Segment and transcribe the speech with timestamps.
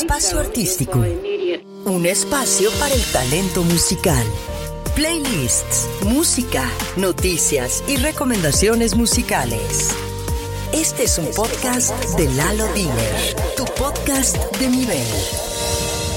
[0.00, 1.04] Espacio Artístico.
[1.84, 4.24] Un espacio para el talento musical.
[4.94, 6.64] Playlists, música,
[6.96, 9.90] noticias y recomendaciones musicales.
[10.72, 15.06] Este es un podcast de Lalo Diner, tu podcast de nivel.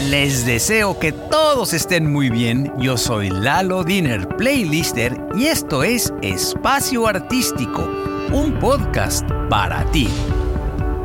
[0.09, 2.71] Les deseo que todos estén muy bien.
[2.79, 7.81] Yo soy Lalo Diner, playlister, y esto es Espacio Artístico,
[8.31, 10.07] un podcast para ti.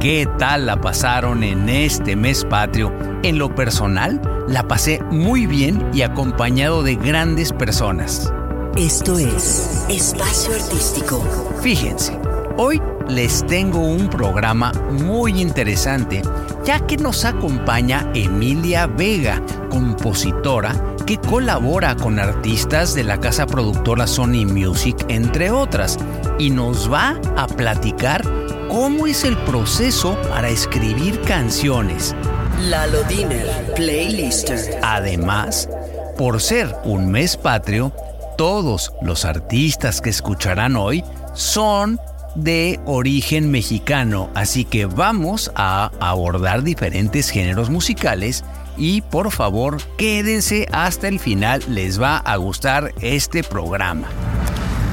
[0.00, 2.90] ¿Qué tal la pasaron en este mes patrio?
[3.22, 4.18] En lo personal,
[4.48, 8.32] la pasé muy bien y acompañado de grandes personas.
[8.78, 11.22] Esto es Espacio Artístico.
[11.60, 12.18] Fíjense,
[12.56, 16.22] hoy les tengo un programa muy interesante,
[16.64, 20.72] ya que nos acompaña Emilia Vega, compositora
[21.04, 25.98] que colabora con artistas de la casa productora Sony Music, entre otras,
[26.38, 28.22] y nos va a platicar
[28.70, 32.14] cómo es el proceso para escribir canciones.
[32.60, 34.78] Lalo Diner, playlister.
[34.82, 35.68] Además,
[36.16, 37.92] por ser un mes patrio,
[38.38, 41.02] todos los artistas que escucharán hoy
[41.34, 41.98] son
[42.36, 48.44] de origen mexicano, así que vamos a abordar diferentes géneros musicales
[48.76, 54.06] y por favor quédense hasta el final, les va a gustar este programa.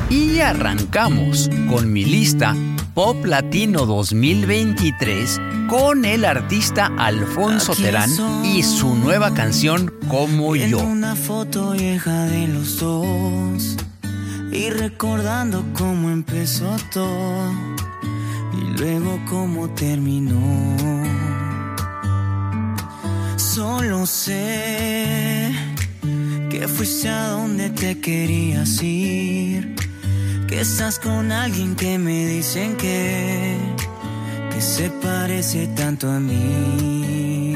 [0.09, 2.55] Y arrancamos con mi lista
[2.97, 8.09] Pop Latino 2023 con el artista Alfonso Terán
[8.43, 10.79] y su nueva canción Como yo.
[10.79, 13.77] Una foto vieja de los dos
[14.51, 17.51] y recordando cómo empezó todo
[18.53, 20.75] y luego cómo terminó.
[23.35, 25.51] Solo sé
[26.49, 29.86] que fuiste a donde te querías ir
[30.47, 33.57] que estás con alguien que me dicen que,
[34.51, 37.55] que se parece tanto a mí.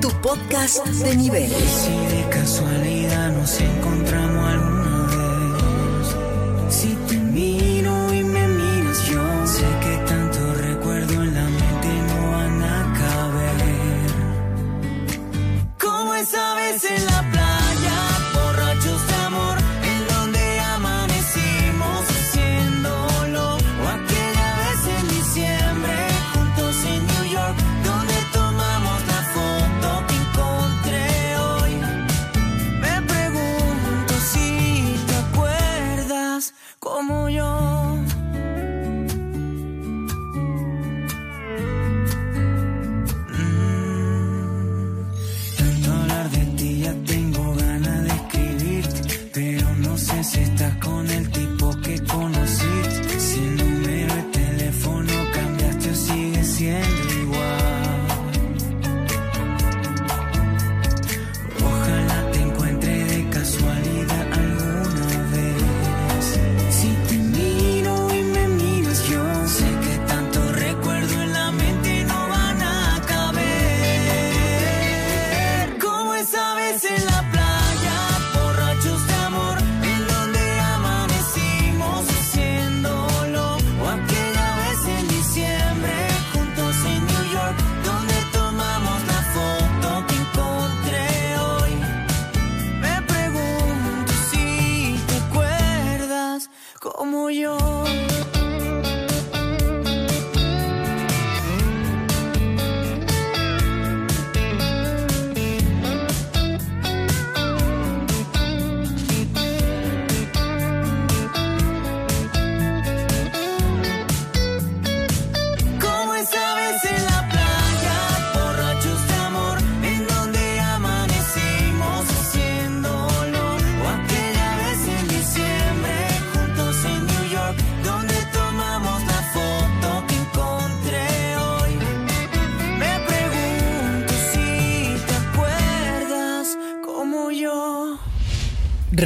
[0.00, 1.50] Tu podcast de nivel.
[1.50, 4.77] Si de casualidad nos encontramos alguna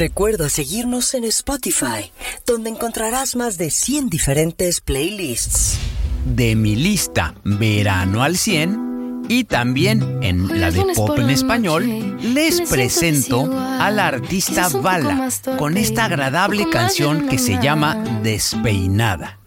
[0.03, 2.11] Recuerda seguirnos en Spotify,
[2.45, 5.77] donde encontrarás más de 100 diferentes playlists.
[6.25, 12.69] de mi lista Verano al 100 y también en la de pop en español les
[12.69, 19.39] presento a la artista Bala con esta agradable canción que se llama Despeinada.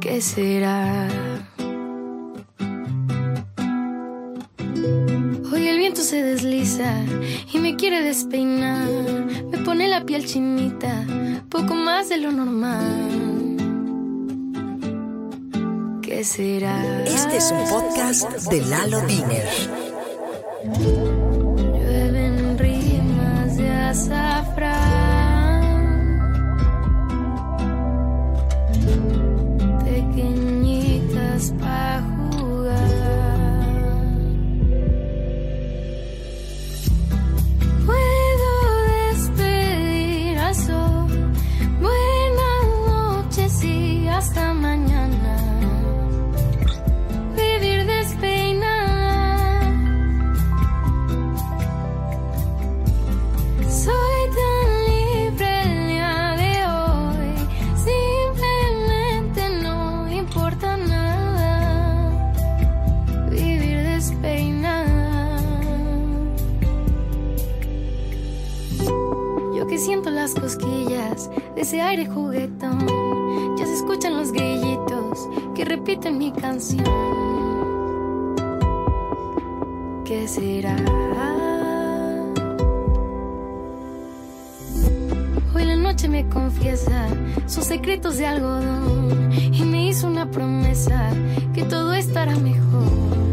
[0.00, 1.08] ¿Qué será?
[10.20, 11.06] Piel chinita,
[11.48, 13.56] poco más de lo normal.
[16.02, 17.04] ¿Qué ¿Qué será?
[17.04, 19.48] Este es un podcast de Lalo Diner.
[71.60, 72.86] Ese aire juguetón.
[73.58, 76.84] Ya se escuchan los grillitos que repiten mi canción.
[80.04, 80.76] ¿Qué será?
[85.54, 87.08] Hoy la noche me confiesa
[87.46, 91.10] sus secretos de algodón y me hizo una promesa
[91.54, 93.29] que todo estará mejor.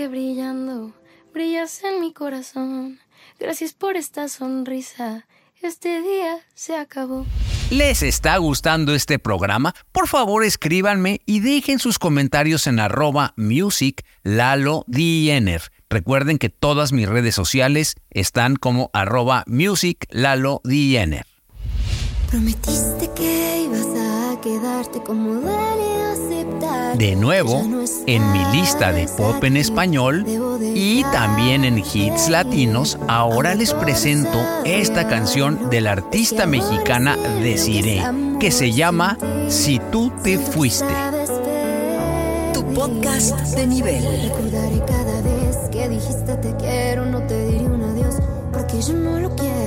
[0.00, 0.94] Sigue brillando,
[1.34, 3.00] brillas en mi corazón.
[3.38, 5.26] Gracias por esta sonrisa.
[5.60, 7.26] Este día se acabó.
[7.68, 9.74] ¿Les está gustando este programa?
[9.92, 15.60] Por favor escríbanme y dejen sus comentarios en arroba music lalo DNR.
[15.90, 21.26] Recuerden que todas mis redes sociales están como arroba music lalo DNR.
[22.30, 24.09] Prometiste que ibas a
[24.40, 26.96] quedarte como duele aceptar.
[26.96, 27.62] De nuevo,
[28.06, 30.24] en mi lista de pop en español
[30.74, 38.02] y también en de hits latinos, ahora les presento esta canción del artista mexicana Desiree,
[38.38, 39.16] que se llama
[39.48, 40.94] Si tú te fuiste.
[42.54, 44.02] Tu podcast de nivel.
[44.02, 48.16] Recordaré cada vez que dijiste te quiero, no te diré un adiós,
[48.52, 49.59] porque yo no lo quiero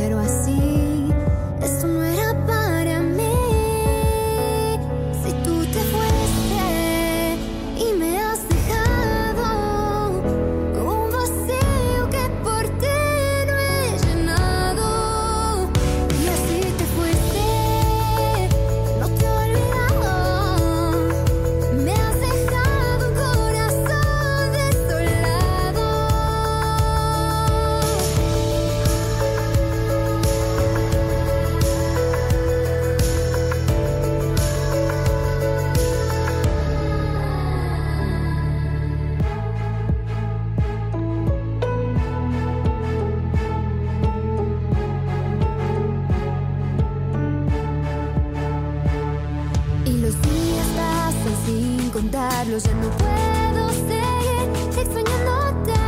[52.43, 54.47] contarlos, ya no puedo seguir
[54.77, 55.79] extrañándote.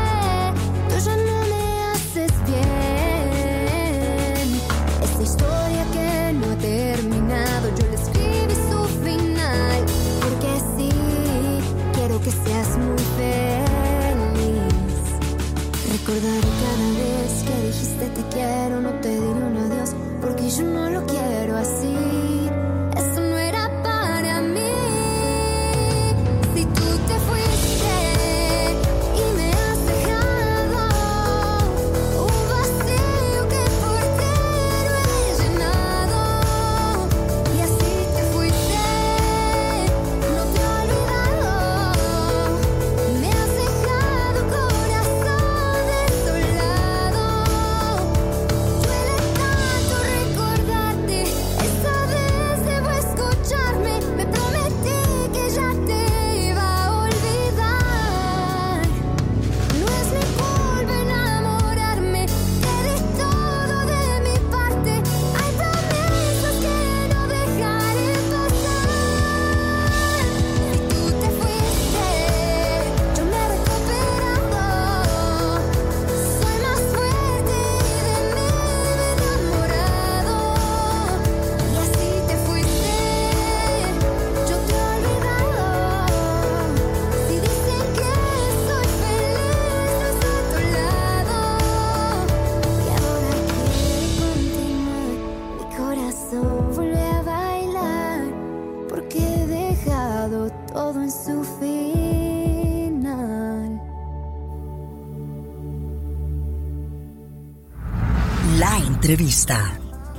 [0.90, 3.82] Tú ya no me haces bien.
[5.04, 9.86] Esta historia que no ha terminado, yo le escribí su final.
[10.22, 10.92] Porque sí,
[11.94, 14.76] quiero que seas muy feliz.
[15.92, 19.35] Recordaré cada vez que dijiste te quiero, no te diré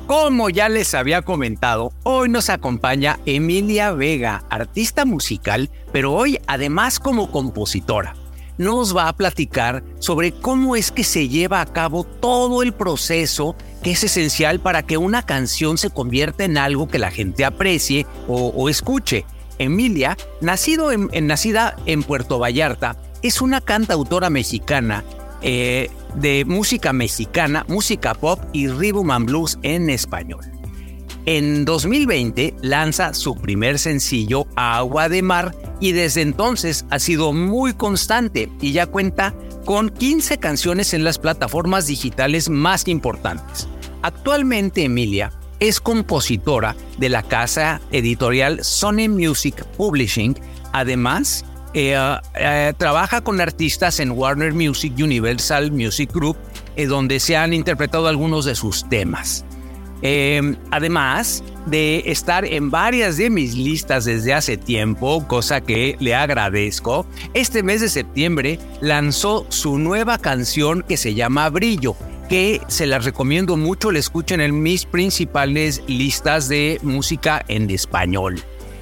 [0.07, 6.99] Como ya les había comentado, hoy nos acompaña Emilia Vega, artista musical, pero hoy además
[6.99, 8.15] como compositora.
[8.57, 13.55] Nos va a platicar sobre cómo es que se lleva a cabo todo el proceso
[13.83, 18.07] que es esencial para que una canción se convierta en algo que la gente aprecie
[18.27, 19.27] o, escuche.
[19.59, 25.05] Emilia, nacida en Puerto Vallarta, es una cantautora mexicana
[25.43, 30.41] eh, de música mexicana, música pop y rhythm and blues en español.
[31.27, 37.75] En 2020 lanza su primer sencillo Agua de Mar y desde entonces ha sido muy
[37.75, 43.67] constante y ya cuenta con 15 canciones en las plataformas digitales más importantes.
[44.03, 50.39] Actualmente Emilia es compositora de la casa editorial Sony Music Publishing,
[50.73, 51.45] además
[51.79, 51.95] eh,
[52.35, 56.39] eh, trabaja con artistas en Warner Music Universal Music Group,
[56.75, 59.45] eh, donde se han interpretado algunos de sus temas.
[60.71, 67.07] además de estar en varias de mis listas desde hace tiempo, cosa que le agradezco,
[67.35, 71.95] este mes de septiembre lanzó su nueva canción que se llama Brillo,
[72.31, 78.41] que se las recomiendo mucho, la escuchen en mis principales listas de música en español.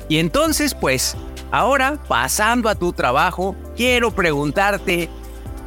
[0.09, 1.17] Y entonces, pues,
[1.55, 5.09] Ahora, pasando a tu trabajo, quiero preguntarte,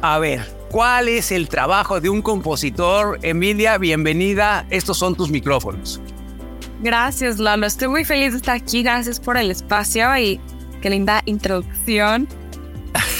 [0.02, 3.18] a ver, ¿cuál es el trabajo de un compositor?
[3.22, 5.98] Emilia, bienvenida, estos son tus micrófonos.
[6.82, 7.64] Gracias, Lalo.
[7.64, 8.82] Estoy muy feliz de estar aquí.
[8.82, 10.38] Gracias por el espacio y
[10.82, 12.28] qué linda introducción.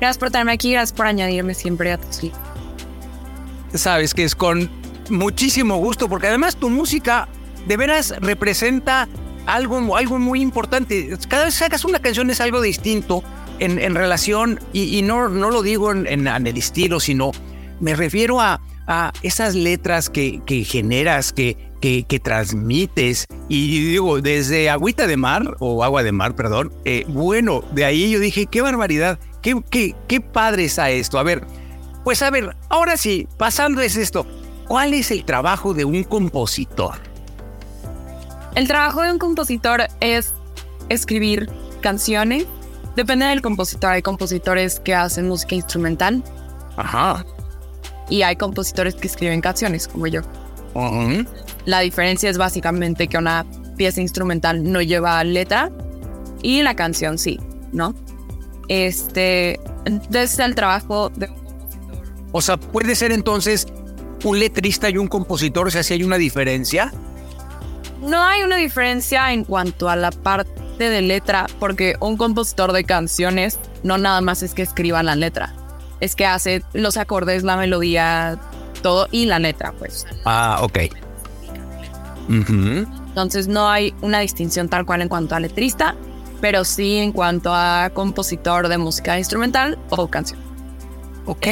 [0.00, 2.22] gracias por tenerme aquí, gracias por añadirme siempre a tus
[3.72, 4.68] Sabes que es con
[5.10, 7.28] muchísimo gusto, porque además tu música
[7.68, 9.08] de veras representa
[9.46, 11.16] algo, algo muy importante.
[11.28, 13.22] Cada vez sacas una canción es algo distinto
[13.58, 17.30] en, relación, y, no, no lo digo en, el estilo, sino
[17.80, 23.26] me refiero a, a esas letras que, que generas, que, que, que, transmites.
[23.48, 28.10] Y digo, desde agüita de mar, o agua de mar, perdón, eh, bueno, de ahí
[28.10, 31.18] yo dije, qué barbaridad, qué, qué, qué padre está esto.
[31.18, 31.46] A ver,
[32.02, 34.26] pues a ver, ahora sí, pasando es esto,
[34.66, 37.13] ¿cuál es el trabajo de un compositor?
[38.54, 40.32] El trabajo de un compositor es
[40.88, 42.46] escribir canciones.
[42.94, 43.90] Depende del compositor.
[43.90, 46.22] Hay compositores que hacen música instrumental.
[46.76, 47.24] Ajá.
[48.08, 50.22] Y hay compositores que escriben canciones, como yo.
[51.64, 53.44] La diferencia es básicamente que una
[53.76, 55.70] pieza instrumental no lleva letra
[56.42, 57.40] y la canción sí,
[57.72, 57.94] ¿no?
[58.68, 59.58] Este,
[60.10, 62.02] desde el trabajo de un compositor.
[62.32, 63.66] O sea, puede ser entonces
[64.24, 66.92] un letrista y un compositor, o sea, si hay una diferencia.
[68.04, 72.84] No hay una diferencia en cuanto a la parte de letra, porque un compositor de
[72.84, 75.54] canciones no nada más es que escriba la letra,
[76.00, 78.38] es que hace los acordes, la melodía,
[78.82, 80.06] todo y la letra, pues.
[80.26, 80.78] Ah, ok.
[82.28, 85.94] Entonces no hay una distinción tal cual en cuanto a letrista,
[86.42, 90.38] pero sí en cuanto a compositor de música instrumental o canción.
[91.26, 91.46] Ok.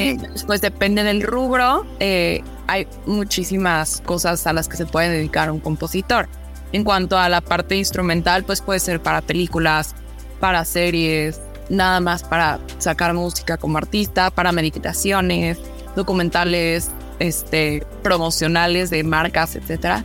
[0.47, 1.87] pues depende del rubro.
[1.99, 6.29] Eh, hay muchísimas cosas a las que se puede dedicar un compositor.
[6.73, 9.95] En cuanto a la parte instrumental, pues puede ser para películas,
[10.41, 15.59] para series, nada más para sacar música como artista, para meditaciones,
[15.95, 20.03] documentales, este, promocionales de marcas, etc.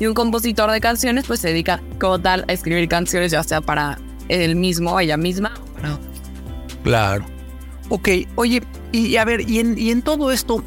[0.00, 3.60] Y un compositor de canciones, pues se dedica como tal a escribir canciones, ya sea
[3.60, 3.98] para
[4.28, 5.54] él mismo o ella misma.
[6.84, 7.24] Claro.
[7.88, 10.62] Ok, oye, y a ver, y en, y en todo esto,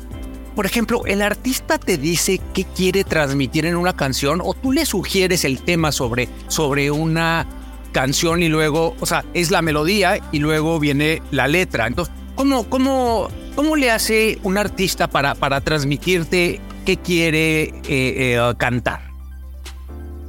[0.55, 4.85] por ejemplo, el artista te dice qué quiere transmitir en una canción o tú le
[4.85, 7.47] sugieres el tema sobre, sobre una
[7.91, 11.87] canción y luego, o sea, es la melodía y luego viene la letra.
[11.87, 18.53] Entonces, ¿cómo, cómo, cómo le hace un artista para, para transmitirte qué quiere eh, eh,
[18.57, 19.11] cantar?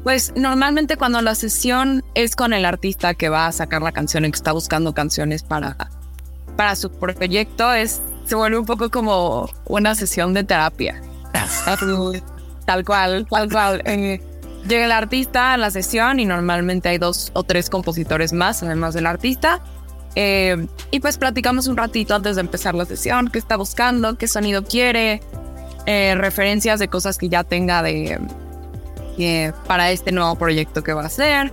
[0.03, 4.25] Pues normalmente cuando la sesión es con el artista que va a sacar la canción
[4.25, 5.77] y que está buscando canciones para,
[6.57, 11.01] para su proyecto, es se vuelve un poco como una sesión de terapia.
[12.67, 13.83] tal cual, tal cual.
[13.85, 14.21] Eh,
[14.67, 18.95] llega el artista a la sesión y normalmente hay dos o tres compositores más, además
[18.95, 19.61] del artista.
[20.15, 24.29] Eh, y pues platicamos un ratito antes de empezar la sesión, qué está buscando, qué
[24.29, 25.23] sonido quiere,
[25.87, 28.21] eh, referencias de cosas que ya tenga de
[29.67, 31.53] para este nuevo proyecto que va a hacer.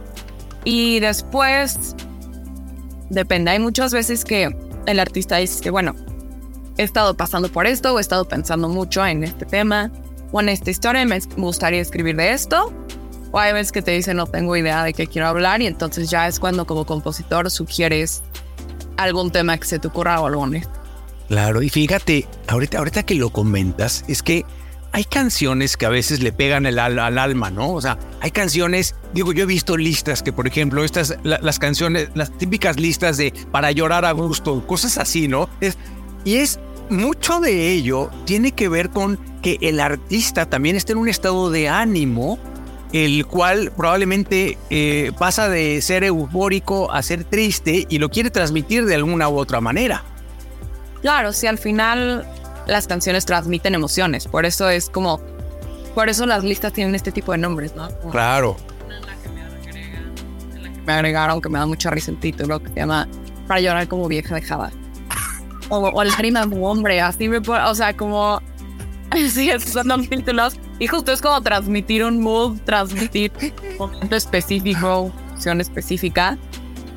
[0.63, 1.95] Y después,
[3.09, 5.95] depende, hay muchas veces que el artista dice que, bueno,
[6.79, 9.91] he estado pasando por esto o he estado pensando mucho en este tema
[10.31, 12.73] o en esta historia y me gustaría escribir de esto.
[13.31, 16.09] O hay veces que te dicen no tengo idea de qué quiero hablar y entonces
[16.09, 18.23] ya es cuando como compositor sugieres
[18.95, 20.47] algún tema que se te ocurra o algo
[21.27, 24.45] Claro, y fíjate, ahorita, ahorita que lo comentas, es que
[24.93, 27.73] hay canciones que a veces le pegan el al, al alma, ¿no?
[27.73, 31.59] O sea, hay canciones, digo, yo he visto listas que, por ejemplo, estas, la, las
[31.59, 35.49] canciones, las típicas listas de para llorar a gusto, cosas así, ¿no?
[35.61, 35.77] Es,
[36.25, 36.59] y es
[36.89, 41.49] mucho de ello tiene que ver con que el artista también está en un estado
[41.49, 42.37] de ánimo,
[42.91, 48.85] el cual probablemente eh, pasa de ser eufórico a ser triste y lo quiere transmitir
[48.85, 50.03] de alguna u otra manera.
[51.01, 52.25] Claro, si al final
[52.67, 55.21] las canciones transmiten emociones, por eso es como,
[55.95, 57.89] por eso las listas tienen este tipo de nombres, ¿no?
[57.99, 58.57] Como Claro.
[58.89, 60.13] en la que me agregan,
[60.55, 63.07] en la que me agregaron, que me da mucha risa el título, que se llama
[63.47, 64.71] Para llorar como vieja dejada.
[65.69, 68.41] O, o lágrimas como hombre, así me o sea, como,
[69.29, 70.57] sí, son los títulos.
[70.79, 76.37] Y justo es como transmitir un mood, transmitir un momento específico, emoción específica,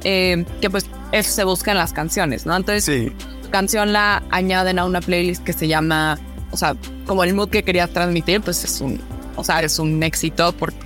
[0.05, 2.57] eh, que pues eso se busca en las canciones, ¿no?
[2.57, 3.13] Entonces, Sí.
[3.51, 6.19] canción la añaden a una playlist que se llama,
[6.51, 6.75] o sea,
[7.07, 9.01] como el mood que querías transmitir, pues es un,
[9.37, 10.77] o sea, es un éxito porque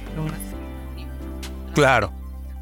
[1.74, 2.12] Claro.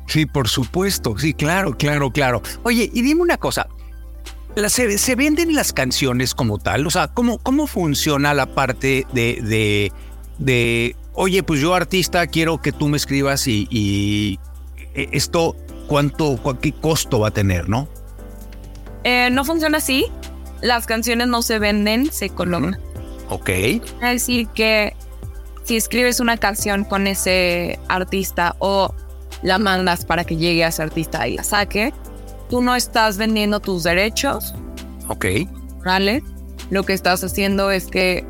[0.07, 1.17] Sí, por supuesto.
[1.17, 2.43] Sí, claro, claro, claro.
[2.63, 3.69] Oye, y dime una cosa.
[4.55, 6.87] ¿La- ¿Se, se venden las canciones como tal?
[6.87, 9.93] O sea, ¿cómo, cómo funciona la parte de, de,
[10.39, 14.39] de, oye, pues yo artista quiero que tú me escribas y, y
[14.95, 15.57] eh, esto,
[15.89, 17.89] ¿cuánto, cu- qué costo va a tener, no?
[19.05, 20.07] Eh, no funciona así.
[20.63, 22.79] Las canciones no se venden, se colocan.
[23.29, 23.45] Ok.
[23.45, 24.95] Quiere decir que
[25.65, 28.95] si escribes una canción con ese artista o
[29.43, 31.93] la mandas para que llegue a ese artista y la saque,
[32.49, 34.55] tú no estás vendiendo tus derechos
[35.09, 35.27] Ok.
[35.85, 36.23] ¿vale?
[36.71, 38.25] Lo que estás haciendo es que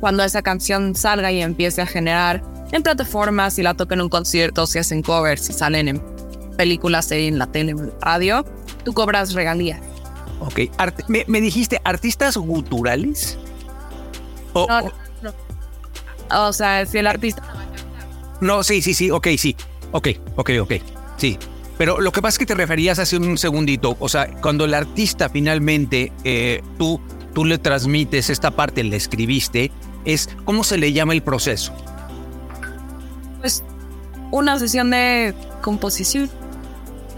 [0.00, 4.08] cuando esa canción salga y empiece a generar en plataformas, si la tocan en un
[4.08, 6.02] concierto, si hacen covers, si salen en
[6.56, 8.44] películas, en la tele, en radio,
[8.84, 9.80] tú cobras regalías.
[10.40, 10.60] Ok.
[10.78, 13.36] Art- me, me dijiste artistas guturales?
[14.54, 16.46] O- No, o- no.
[16.48, 17.42] O sea, si el artista
[18.40, 19.54] No, sí, sí, sí, ok, sí.
[19.92, 20.72] Ok, ok, ok.
[21.16, 21.38] Sí.
[21.78, 24.74] Pero lo que pasa es que te referías hace un segundito, o sea, cuando el
[24.74, 27.00] artista finalmente eh, tú,
[27.34, 29.72] tú le transmites esta parte, le escribiste,
[30.04, 31.72] es cómo se le llama el proceso.
[33.40, 33.64] pues
[34.30, 36.30] una sesión de composición.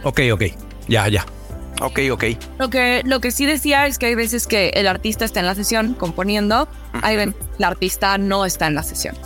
[0.02, 0.42] Ok, ok,
[0.88, 1.24] ya, ya.
[1.80, 2.24] Ok, ok.
[2.58, 5.46] Lo que, lo que sí decía es que hay veces que el artista está en
[5.46, 6.68] la sesión componiendo,
[7.02, 9.16] hay veces que el artista no está en la sesión.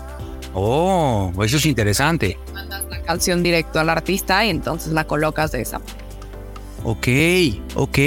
[0.61, 2.37] Oh, eso es interesante.
[2.53, 5.99] Mandas la canción directo al artista y entonces la colocas de esa manera.
[6.83, 7.09] Ok,
[7.77, 7.99] ok.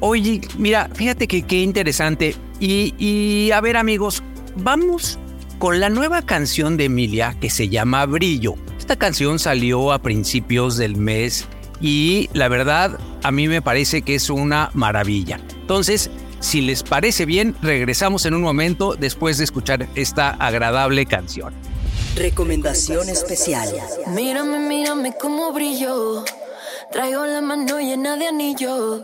[0.00, 2.36] Oye, mira, fíjate que qué interesante.
[2.60, 4.22] Y, y a ver amigos,
[4.56, 5.18] vamos
[5.58, 8.56] con la nueva canción de Emilia que se llama Brillo.
[8.78, 11.46] Esta canción salió a principios del mes
[11.80, 15.40] y la verdad a mí me parece que es una maravilla.
[15.62, 16.10] Entonces,
[16.46, 21.52] si les parece bien, regresamos en un momento después de escuchar esta agradable canción.
[22.14, 23.68] Recomendación especial.
[24.14, 26.24] Mírame, mírame cómo brillo.
[26.92, 29.02] Traigo la mano llena de anillos.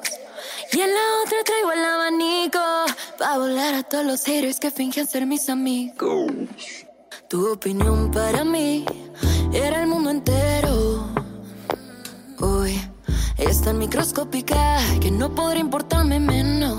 [0.72, 2.60] Y en la otra traigo el abanico.
[3.18, 6.30] Pa' volar a todos los héroes que fingen ser mis amigos.
[7.28, 8.84] Tu opinión para mí
[9.52, 11.08] era el mundo entero.
[12.38, 12.80] Hoy
[13.36, 16.78] es tan microscópica que no podrá importarme menos.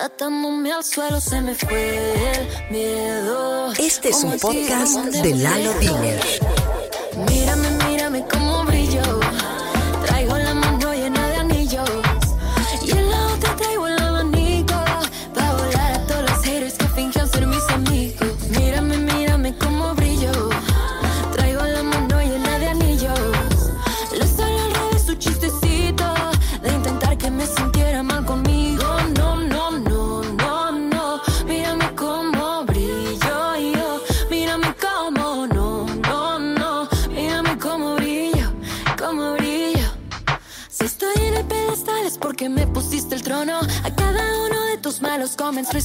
[0.00, 3.72] Atándome al suelo se me fue el miedo.
[3.78, 6.20] Este es un podcast de Lalo Diner.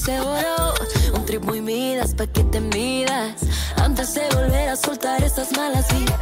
[0.07, 3.41] Un trip muy midas pa' que te midas.
[3.77, 6.14] Antes de volver a soltar esas malas vibras.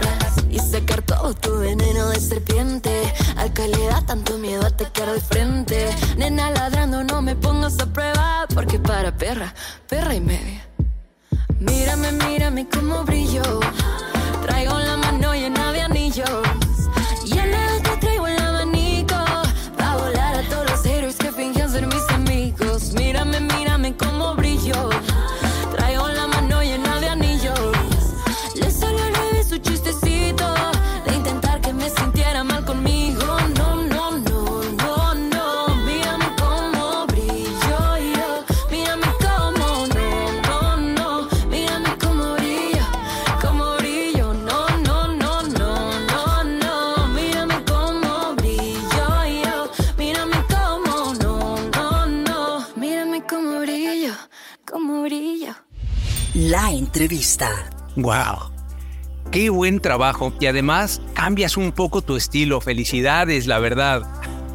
[60.04, 62.60] Trabajo y además cambias un poco tu estilo.
[62.60, 64.04] Felicidades, la verdad.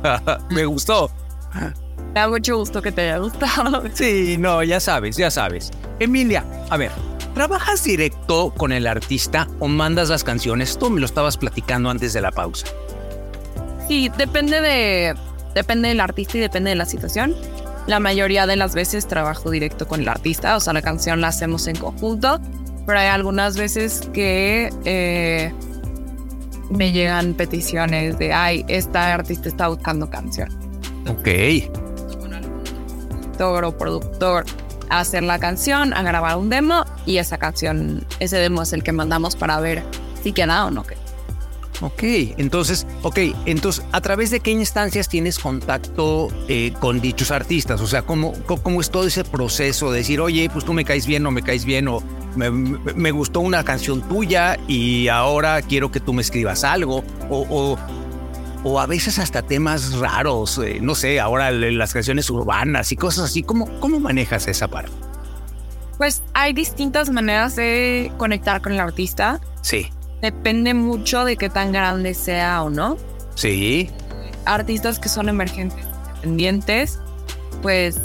[0.51, 1.11] Me gustó.
[1.55, 3.85] Me da mucho gusto que te haya gustado.
[3.95, 5.71] Sí, no, ya sabes, ya sabes.
[6.01, 6.91] Emilia, a ver,
[7.35, 10.79] ¿trabajas directo con el artista o mandas las canciones?
[10.79, 12.67] Tú me lo estabas platicando antes de la pausa.
[13.89, 15.15] Sí, depende de
[15.55, 17.35] depende del artista y depende de la situación.
[17.87, 21.29] La mayoría de las veces trabajo directo con el artista, o sea, la canción la
[21.29, 22.39] hacemos en conjunto,
[22.89, 25.53] pero hay algunas veces que eh,
[26.71, 30.49] me llegan peticiones de, ay, esta artista está buscando canción.
[31.07, 31.29] Ok.
[33.11, 34.47] Productor o productor
[34.89, 38.83] a hacer la canción, a grabar un demo y esa canción, ese demo es el
[38.83, 39.83] que mandamos para ver
[40.23, 40.98] si queda o no queda.
[41.81, 42.03] Ok,
[42.39, 47.81] entonces, ok, entonces, ¿a través de qué instancias tienes contacto eh, con dichos artistas?
[47.81, 51.07] O sea, ¿cómo, ¿cómo, es todo ese proceso de decir, oye, pues tú me caes
[51.07, 52.03] bien o me caes bien o
[52.35, 57.05] me, me gustó una canción tuya y ahora quiero que tú me escribas algo?
[57.31, 57.79] O, o,
[58.65, 63.27] o a veces hasta temas raros, eh, no sé, ahora las canciones urbanas y cosas
[63.27, 63.45] así.
[63.45, 64.91] ¿Cómo, cómo manejas esa parte?
[65.97, 69.41] Pues hay distintas maneras de conectar con el artista.
[69.63, 69.91] Sí.
[70.21, 72.97] Depende mucho de qué tan grande sea o no.
[73.35, 73.91] Sí.
[74.45, 75.79] Artistas que son emergentes,
[76.17, 76.99] independientes,
[77.63, 78.01] pues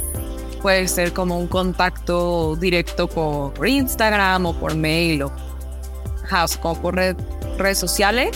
[0.61, 5.31] puede ser como un contacto directo por Instagram o por mail o,
[6.29, 7.17] sea, como por red-
[7.57, 8.31] redes sociales.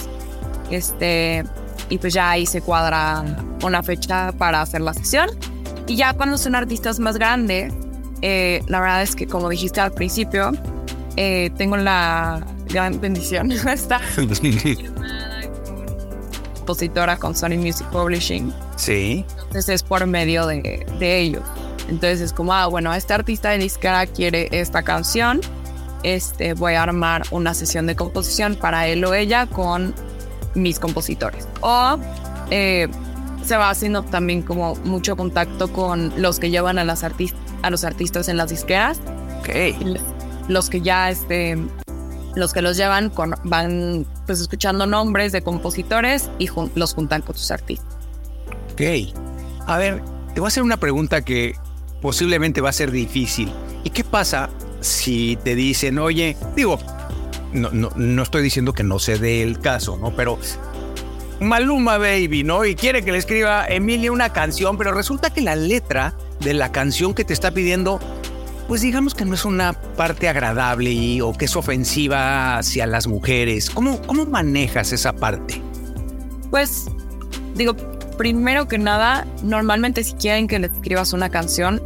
[0.72, 1.44] Este,
[1.90, 3.24] y pues ya ahí se cuadra
[3.64, 5.30] una fecha para hacer la sesión.
[5.86, 7.74] Y ya cuando son artistas más grandes,
[8.22, 10.52] eh, la verdad es que como dijiste al principio,
[11.16, 14.02] eh, tengo la gran bendición de estar
[16.56, 18.54] compositora con Sony Music Publishing.
[18.76, 19.26] sí.
[19.48, 21.44] Entonces es por medio de, de ellos.
[21.88, 25.40] Entonces es como, ah, bueno, este artista de disquera quiere esta canción.
[26.04, 29.96] Este, voy a armar una sesión de composición para él o ella con
[30.54, 31.48] mis compositores.
[31.62, 31.98] O
[32.52, 32.90] eh,
[33.46, 37.84] se va haciendo también como mucho contacto con los que llevan a, las a los
[37.86, 39.00] artistas en las disqueras
[39.40, 39.50] Ok.
[40.50, 41.58] los que ya este
[42.38, 47.36] los que los llevan con, van pues escuchando nombres de compositores y los juntan con
[47.36, 47.98] sus artistas.
[48.74, 48.82] Ok.
[49.66, 50.02] A ver,
[50.34, 51.56] te voy a hacer una pregunta que
[52.02, 53.52] posiblemente va a ser difícil.
[53.84, 56.80] ¿Y qué pasa si te dicen, oye, digo,
[57.54, 60.16] no, no, no estoy diciendo que no se dé el caso, ¿no?
[60.16, 60.38] Pero
[61.40, 62.66] Maluma Baby, ¿no?
[62.66, 66.72] Y quiere que le escriba Emilia una canción, pero resulta que la letra de la
[66.72, 68.00] canción que te está pidiendo,
[68.68, 73.08] pues digamos que no es una parte agradable y, o que es ofensiva hacia las
[73.08, 73.70] mujeres.
[73.70, 75.62] ¿Cómo, cómo manejas esa parte?
[76.50, 76.86] Pues
[77.56, 77.76] digo,
[78.18, 81.82] primero que nada, normalmente si quieren que le escribas una canción,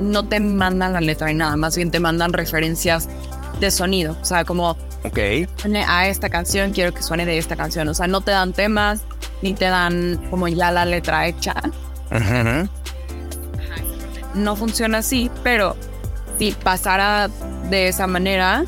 [0.00, 3.08] no te mandan la letra ni nada, más bien te mandan referencias
[3.60, 5.18] de sonido, o sea, como Ok.
[5.56, 8.52] suene a esta canción, quiero que suene de esta canción, o sea, no te dan
[8.52, 9.02] temas
[9.42, 11.54] ni te dan como ya la letra hecha.
[14.34, 15.76] No funciona así, pero
[16.38, 17.28] si pasara
[17.70, 18.64] de esa manera,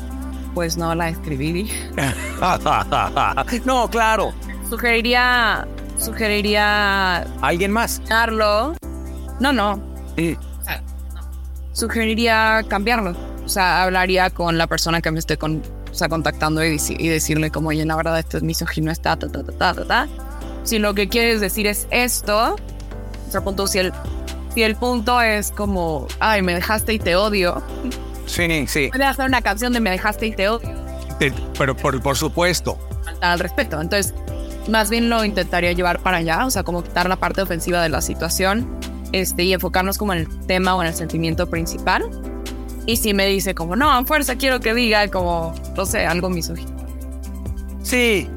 [0.53, 1.69] pues no la escribí.
[3.65, 4.33] no, claro.
[4.69, 8.01] Sugeriría, sugeriría ¿Alguien más?
[8.07, 8.75] darlo.
[9.39, 9.79] No, no.
[10.17, 10.37] Sí.
[11.73, 13.15] Sugeriría cambiarlo.
[13.45, 16.95] O sea, hablaría con la persona que me esté con, o sea, contactando y, deci-
[16.97, 19.85] y decirle como, oye, la verdad, esto es misógino, está, ta, ta, ta, ta, ta,
[19.85, 20.07] ta.
[20.63, 22.55] Si lo que quieres decir es esto,
[23.27, 23.93] o sea, punto, si el,
[24.55, 27.61] si el punto es como, ay, me dejaste y te odio,
[28.25, 28.87] Sí, sí.
[28.91, 30.69] puede hacer una canción de me dejaste y te odio.
[31.19, 32.77] Te- Pero por, por supuesto.
[33.21, 33.79] al respeto.
[33.79, 34.13] Entonces,
[34.67, 37.89] más bien lo intentaría llevar para allá, o sea, como quitar la parte ofensiva de
[37.89, 38.67] la situación
[39.11, 42.03] este, y enfocarnos como en el tema o en el sentimiento principal.
[42.87, 46.29] Y si me dice como, no, a fuerza quiero que diga como, no sé, algo
[46.29, 46.71] misógino.
[47.83, 48.27] Sí,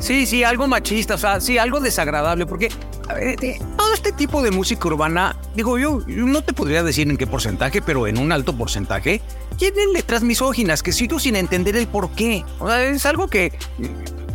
[0.00, 2.68] sí, sí, algo machista, o sea, sí, algo desagradable, porque
[3.08, 6.82] a ver, de- todo este tipo de música urbana, digo yo, yo no te podría
[6.82, 9.20] decir en qué porcentaje, pero en un alto porcentaje,
[9.56, 12.44] tienen letras misóginas que sigo sin entender el por qué.
[12.58, 13.52] O sea, es algo que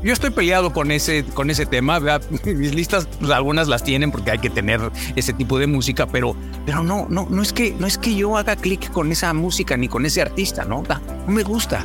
[0.04, 2.22] yo estoy peleado con ese, con ese tema, ¿verdad?
[2.46, 4.80] mis listas, pues, algunas las tienen porque hay que tener
[5.16, 8.38] ese tipo de música, pero, pero no, no, no es que, no es que yo
[8.38, 10.84] haga clic con esa música ni con ese artista, ¿no?
[10.84, 11.84] Da- No me gusta.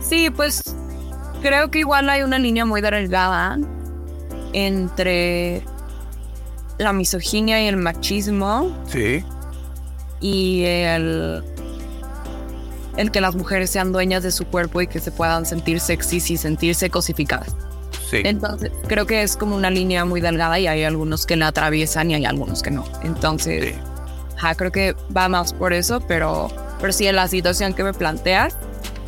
[0.00, 0.61] Sí, pues
[1.42, 3.58] creo que igual hay una línea muy delgada
[4.52, 5.62] entre
[6.78, 9.24] la misoginia y el machismo Sí.
[10.20, 11.42] y el,
[12.96, 16.30] el que las mujeres sean dueñas de su cuerpo y que se puedan sentir sexys
[16.30, 17.54] y sentirse cosificadas.
[18.10, 18.20] Sí.
[18.24, 22.10] Entonces, creo que es como una línea muy delgada y hay algunos que la atraviesan
[22.10, 22.84] y hay algunos que no.
[23.02, 23.74] Entonces, Sí.
[24.36, 26.50] ajá, creo que va más por eso, pero
[26.80, 28.56] Pero sí, en la situación que me planteas,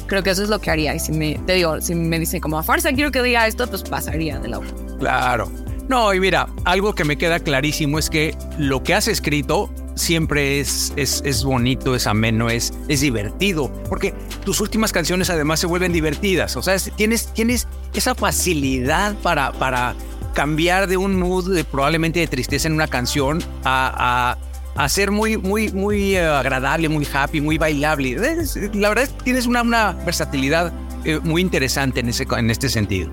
[0.06, 0.94] creo que eso es lo que haría.
[0.94, 3.66] Y si me, te digo, si me dicen como a fuerza quiero que diga esto,
[3.68, 4.60] pues pasaría de la.
[4.98, 5.50] Claro.
[5.88, 10.58] No, y mira, algo que me queda clarísimo es que lo que has escrito siempre
[10.58, 14.14] es, es, es bonito, es ameno, es, es divertido, porque
[14.46, 19.52] tus últimas canciones además se vuelven divertidas, o sea, es- tienes, tienes esa facilidad para,
[19.52, 19.94] para
[20.32, 24.36] cambiar de un mood de, probablemente de tristeza en una canción a,
[24.76, 28.16] a ser muy, muy, muy eh, agradable, muy happy, muy bailable.
[28.74, 30.72] La verdad es que tienes una, una versatilidad
[31.04, 33.10] eh, muy interesante en, ese, en este sentido.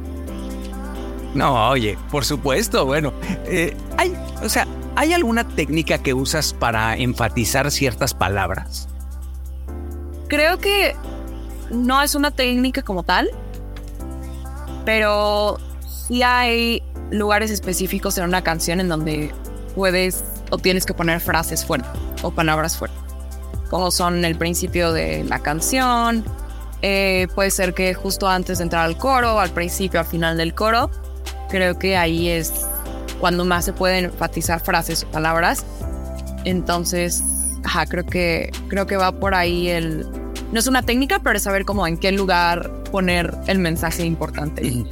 [1.34, 3.14] No, oye, por supuesto, bueno,
[3.46, 8.90] eh, hay, o sea, ¿hay alguna técnica que usas para enfatizar ciertas palabras?
[10.28, 10.96] Creo que
[11.70, 13.30] no es una técnica como tal,
[14.84, 19.32] pero sí hay lugares específicos en una canción en donde
[19.76, 21.90] puedes o tienes que poner frases fuertes
[22.22, 23.00] o palabras fuertes,
[23.70, 26.24] como son el principio de la canción,
[26.84, 30.54] eh, puede ser que justo antes de entrar al coro, al principio, al final del
[30.54, 30.90] coro,
[31.50, 32.54] creo que ahí es
[33.20, 35.64] cuando más se pueden enfatizar frases o palabras.
[36.44, 37.24] Entonces,
[37.64, 40.08] ajá, creo que, creo que va por ahí el...
[40.52, 44.84] No es una técnica, pero es saber cómo en qué lugar poner el mensaje importante.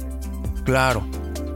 [0.64, 1.06] Claro,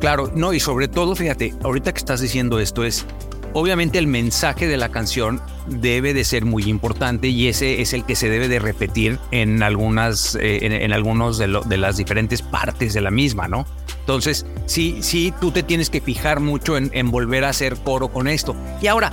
[0.00, 3.06] claro, no, y sobre todo, fíjate, ahorita que estás diciendo esto es,
[3.54, 8.04] obviamente el mensaje de la canción debe de ser muy importante y ese es el
[8.04, 13.00] que se debe de repetir en algunas, eh, en, algunos de, las diferentes partes de
[13.00, 13.66] la misma, ¿no?
[14.00, 18.28] Entonces, sí, sí, tú te tienes que fijar mucho en, volver a hacer coro con
[18.28, 18.54] esto.
[18.82, 19.12] Y ahora,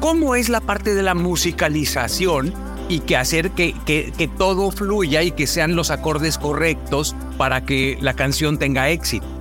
[0.00, 2.52] ¿cómo es la parte de la musicalización
[2.88, 7.98] y que hacer que, que todo fluya y que sean los acordes correctos para que
[8.00, 9.35] la canción tenga éxito?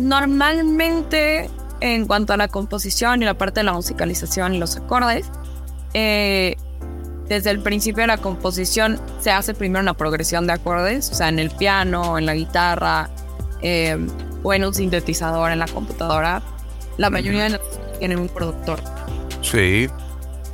[0.00, 5.26] Normalmente, en cuanto a la composición y la parte de la musicalización y los acordes,
[5.92, 6.56] eh,
[7.28, 11.28] desde el principio de la composición se hace primero una progresión de acordes, o sea,
[11.28, 13.10] en el piano, en la guitarra,
[13.60, 13.98] eh,
[14.42, 16.40] o en un sintetizador en la computadora.
[16.96, 17.60] La mayoría de las
[17.98, 18.80] tienen un productor.
[19.42, 19.90] Sí.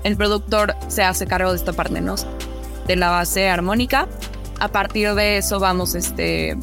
[0.02, 2.16] El productor se hace cargo de esta parte, ¿no?
[2.88, 4.08] De la base armónica.
[4.58, 6.56] A partir de eso vamos, este,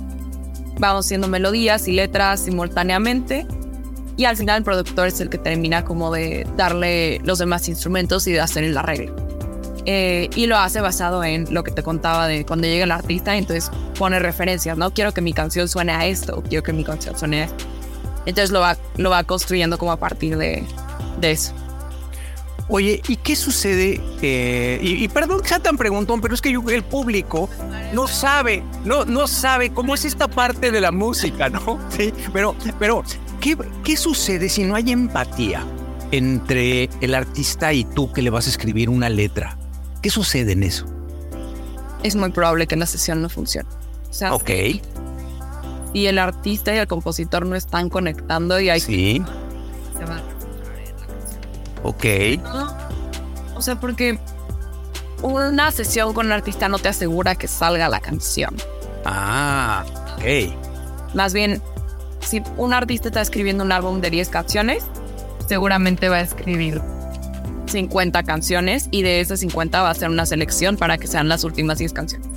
[0.79, 3.45] vamos haciendo melodías y letras simultáneamente.
[4.15, 8.27] Y al final el productor es el que termina como de darle los demás instrumentos
[8.27, 9.15] y de hacer el arreglo.
[9.86, 13.36] Eh, y lo hace basado en lo que te contaba de cuando llega el artista,
[13.36, 14.91] entonces pone referencias, ¿no?
[14.93, 17.65] Quiero que mi canción suene a esto, quiero que mi canción suene a esto.
[18.25, 20.63] Entonces lo va, lo va construyendo como a partir de,
[21.19, 21.53] de eso.
[22.69, 24.02] Oye, ¿y qué sucede?
[24.21, 27.49] Eh, y, y perdón que sea tan preguntón, pero es que yo- el público
[27.93, 31.80] no sabe, no, no sabe cómo es esta parte de la música, ¿no?
[31.89, 33.04] Sí, pero, pero
[33.41, 35.63] ¿qué, ¿qué sucede si no hay empatía
[36.12, 39.58] entre el artista y tú que le vas a escribir una letra?
[40.02, 40.86] ¿Qué sucede en eso?
[42.02, 43.67] Es muy probable que la sesión no funcione.
[44.10, 44.49] O sea, Ok,
[45.93, 49.42] y el artista y el compositor no están conectando y ahí sí, va.
[51.84, 52.06] Ok,
[52.43, 52.78] ¿no?
[53.56, 54.17] O sea, porque
[55.22, 58.56] una sesión con un artista no te asegura que salga la canción.
[59.06, 59.86] ah,
[60.17, 61.62] ok, Más bien,
[62.22, 64.84] si un artista está escribiendo un álbum de 10 canciones,
[65.48, 66.82] seguramente va a escribir
[67.67, 71.43] 50 canciones y de esas 50 va a hacer una selección para que sean las
[71.43, 72.28] últimas 10 canciones.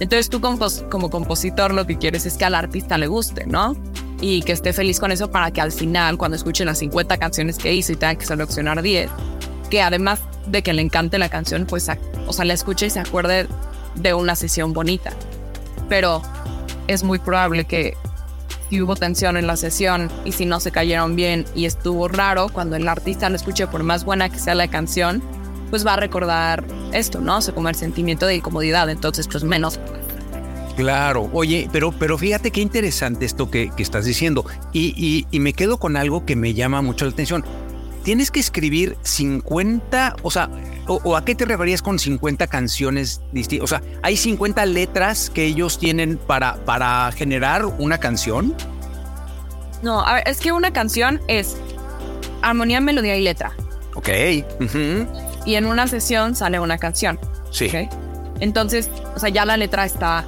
[0.00, 3.76] Entonces tú compos- como compositor lo que quieres es que al artista le guste, ¿no?
[4.22, 7.58] Y que esté feliz con eso para que al final, cuando escuche las 50 canciones
[7.58, 9.10] que hizo y tenga que seleccionar 10,
[9.68, 11.90] que además de que le encante la canción, pues,
[12.26, 13.48] o sea, la escuche y se acuerde
[13.96, 15.12] de una sesión bonita.
[15.88, 16.22] Pero
[16.86, 17.96] es muy probable que
[18.70, 22.48] si hubo tensión en la sesión y si no se cayeron bien y estuvo raro,
[22.48, 25.22] cuando el artista lo escuche, por más buena que sea la canción,
[25.68, 27.38] pues va a recordar esto, ¿no?
[27.38, 29.80] O sea, el sentimiento de incomodidad, entonces pues menos.
[30.76, 34.44] Claro, oye, pero, pero fíjate qué interesante esto que, que estás diciendo.
[34.72, 37.44] Y, y- y me quedo con algo que me llama mucho la atención.
[38.04, 40.50] Tienes que escribir 50, o sea,
[40.88, 43.64] o, o a qué te referías con 50 canciones distintas?
[43.64, 48.54] O sea, ¿hay 50 letras que ellos tienen para, para generar una canción?
[49.82, 51.56] No, a ver, es que una canción es
[52.40, 53.52] armonía, melodía y letra.
[53.94, 54.08] Ok.
[55.44, 57.20] Y en una sesión sale una canción.
[57.50, 57.70] Sí.
[58.40, 60.24] Entonces, o sea, ya la letra está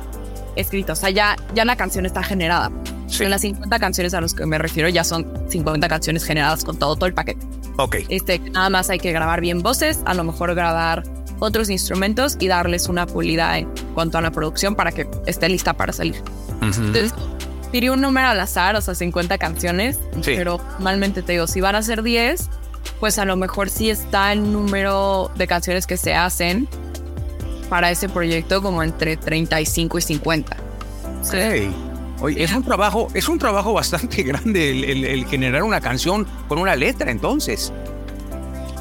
[0.56, 2.70] escrita, o sea, ya, ya la canción está generada.
[3.06, 3.24] Sí.
[3.24, 6.78] En las 50 canciones a las que me refiero ya son 50 canciones generadas con
[6.78, 7.46] todo, todo el paquete.
[7.76, 7.96] Ok.
[8.08, 11.02] Este, nada más hay que grabar bien voces, a lo mejor grabar
[11.40, 15.74] otros instrumentos y darles una pulida en cuanto a la producción para que esté lista
[15.74, 16.14] para salir.
[16.62, 17.12] ujú, Entonces,
[17.72, 20.32] tiré un número al azar, o sea, 50 canciones, Sí.
[20.36, 22.48] pero normalmente te digo, si van a ser 10,
[23.00, 26.68] pues a lo mejor sí está el número de canciones que se hacen
[27.68, 30.56] para ese proyecto como entre 35 y 50.
[31.22, 31.70] Sí.
[32.20, 36.26] Oye, es un trabajo, es un trabajo bastante grande el, el- el generar una canción
[36.48, 37.72] con una letra, entonces.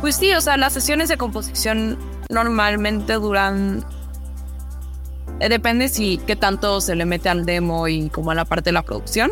[0.02, 1.98] Pues sí, o sea, las sesiones de composición
[2.30, 3.86] normalmente duran.
[5.40, 8.66] eh, depende si qué tanto se le mete al demo y como a la parte
[8.70, 9.32] de la producción.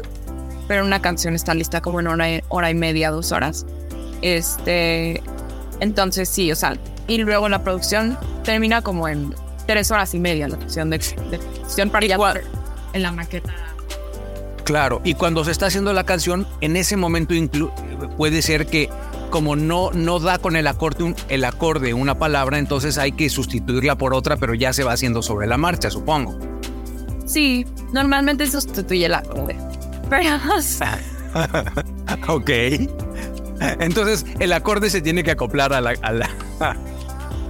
[0.67, 3.65] Pero una canción está lista como en hora, hora y media, dos horas.
[4.21, 5.21] Este.
[5.81, 6.77] Entonces sí, o sea,
[7.12, 9.36] y luego la producción termina como en
[9.67, 12.06] tres horas y media la sesión de, de producción para
[12.93, 13.54] en la maqueta.
[14.63, 17.34] Claro, y cuando se está haciendo la canción, en ese momento
[18.17, 18.89] puede ser que
[19.30, 23.30] como no, no da con el acorde, un- el acorde una palabra, entonces hay que
[23.30, 26.38] sustituirla por otra, pero ya se va haciendo sobre la marcha, supongo.
[27.26, 29.56] Sí, normalmente sustituye el acorde.
[30.10, 30.30] Pero
[32.28, 32.50] ok.
[33.80, 35.93] Entonces el acorde se tiene que acoplar a la...
[36.02, 36.30] a la-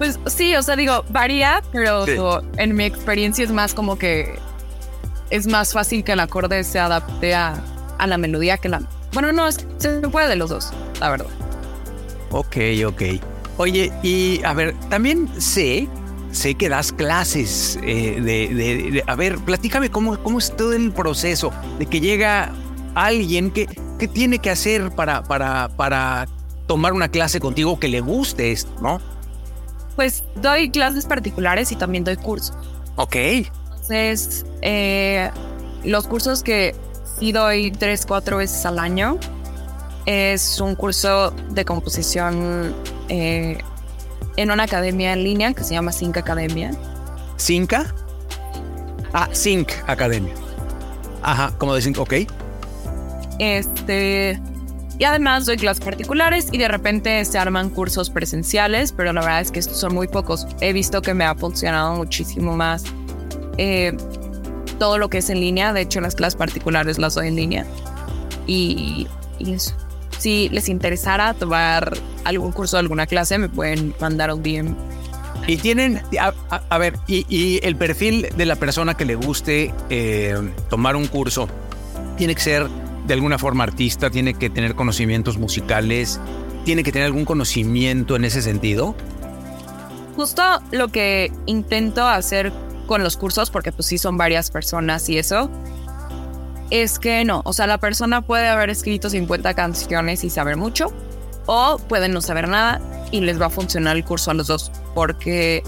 [0.02, 2.14] Pues sí, o sea, digo, varía, pero Sí.
[2.58, 4.40] en mi experiencia es más como que
[5.30, 7.64] es más fácil que el acorde se adapte a,
[8.00, 8.82] a la melodía que la...
[9.14, 11.28] Bueno, no, es, se puede de los dos, la verdad.
[12.32, 13.02] ok, ok.
[13.58, 15.88] Oye, y a ver, también sé,
[16.32, 20.74] sé que das clases eh, de, de- de- A ver, platícame cómo, cómo es todo
[20.74, 22.52] el proceso de que llega
[22.96, 23.68] alguien que,
[24.00, 26.28] que tiene que hacer para, para, para
[26.66, 29.00] tomar una clase contigo que le guste esto, ¿no?
[29.96, 32.56] Pues doy clases particulares y también doy cursos.
[32.96, 33.16] Ok.
[33.16, 35.30] Entonces, eh,
[35.84, 36.76] los cursos que
[37.20, 39.18] sí doy tres, cuatro veces al año
[40.06, 42.74] es un curso de composición
[43.10, 43.58] eh,
[44.38, 46.72] en una academia en línea que se llama Sync Academia.
[47.38, 47.94] ¿Cinca?
[49.14, 50.34] Ah, Sync Academia.
[51.22, 52.14] Ajá, como de Sync, ok.
[53.40, 54.40] Este.
[55.02, 59.42] Y además doy clases particulares y de repente se arman cursos presenciales, pero la verdad
[59.42, 60.46] es que estos son muy pocos.
[60.62, 62.84] He visto que me ha funcionado muchísimo más
[63.58, 63.98] eh,
[64.78, 65.74] todo lo que es en línea.
[65.74, 67.66] De hecho, las clases particulares las doy en línea.
[68.46, 69.08] Y,
[69.40, 69.74] y eso.
[70.20, 74.76] Si les interesara tomar algún curso, alguna clase, me pueden mandar un DM.
[75.48, 79.16] Y tienen, a, a- a ver, y, y el perfil de la persona que le
[79.16, 80.36] guste eh,
[80.70, 81.50] tomar un curso
[82.18, 82.68] tiene que ser
[83.06, 86.20] de alguna forma artista, tiene que tener conocimientos musicales,
[86.66, 88.96] tiene que tener algún conocimiento en ese sentido.
[90.16, 92.52] Justo lo que intento hacer
[92.86, 95.50] con los cursos, porque pues sí son varias personas y eso,
[96.70, 100.94] es que no, o sea, la persona puede haber escrito 50 canciones y saber mucho,
[101.46, 102.82] o pueden no saber nada
[103.12, 105.64] y les va a funcionar el curso a los dos, porque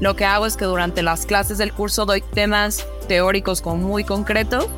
[0.00, 4.04] lo que hago es que durante las clases del curso doy temas teóricos como muy
[4.04, 4.68] concretos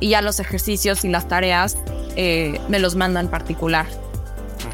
[0.00, 1.76] y ya los ejercicios y las tareas
[2.16, 3.86] eh, me los mandan particular.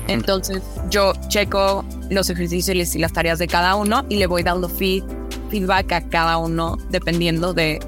[0.08, 4.68] Entonces yo checo los ejercicios y las tareas de cada uno y le voy dando
[4.68, 5.04] feed-
[5.50, 7.80] feedback a cada uno dependiendo de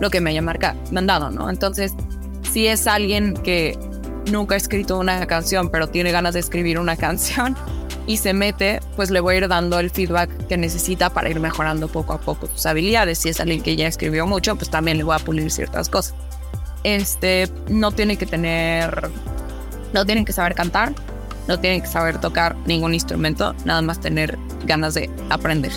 [0.00, 1.48] lo que me haya marca- mandado, ¿no?
[1.48, 1.92] Entonces,
[2.52, 3.78] si es alguien que
[4.30, 7.56] nunca ha escrito una canción, pero tiene ganas de escribir una canción
[8.06, 11.38] y se mete, pues le voy a ir dando el feedback que necesita para ir
[11.40, 13.18] mejorando poco a poco sus habilidades.
[13.18, 16.14] Si es alguien que ya escribió mucho, pues también le voy a pulir ciertas cosas.
[16.84, 19.08] Este, no tiene que tener,
[19.92, 20.92] no tienen que saber cantar,
[21.48, 25.72] no tienen que saber tocar ningún instrumento, nada más tener ganas de aprender.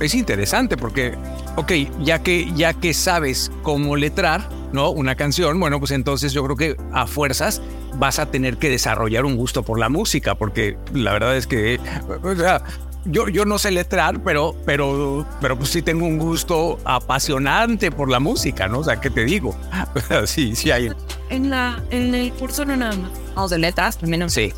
[0.00, 1.16] Es interesante porque,
[1.56, 4.90] ok, ya que, ya que sabes cómo letrar, ¿no?
[4.90, 7.62] Una canción, bueno, pues entonces yo creo que a fuerzas
[7.98, 11.78] vas a tener que desarrollar un gusto por la música, porque la verdad es que,
[12.22, 12.62] o sea,
[13.04, 18.08] yo, yo no sé letrar, pero, pero, pero pues sí tengo un gusto apasionante por
[18.10, 18.80] la música, ¿no?
[18.80, 19.56] O sea, ¿qué te digo?
[20.26, 20.90] sí, sí hay.
[21.30, 24.52] En, la, en el curso no nada más hablamos de letras, también Sí.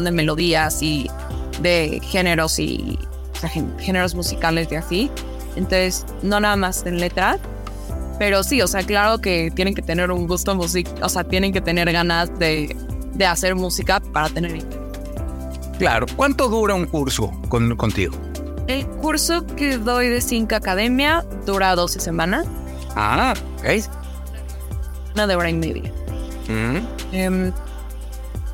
[0.00, 1.08] de melodías y
[1.60, 2.98] de géneros y
[3.34, 5.10] o sea, gen- géneros musicales y así.
[5.56, 7.38] Entonces, no nada más en letras,
[8.18, 11.52] pero sí, o sea, claro que tienen que tener un gusto music, o sea, tienen
[11.52, 12.76] que tener ganas de,
[13.14, 14.62] de hacer música para tener
[15.80, 16.06] Claro.
[16.14, 18.14] ¿Cuánto dura un curso con, contigo?
[18.68, 22.46] El curso que doy de Sync Academia dura 12 semanas,
[22.94, 23.64] Ah, ok.
[25.14, 25.90] una de hora y media.
[26.48, 26.76] Mm.
[27.16, 27.52] Em,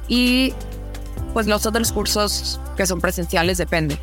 [0.09, 0.55] y
[1.35, 3.99] pues los otros cursos que son presenciales depende.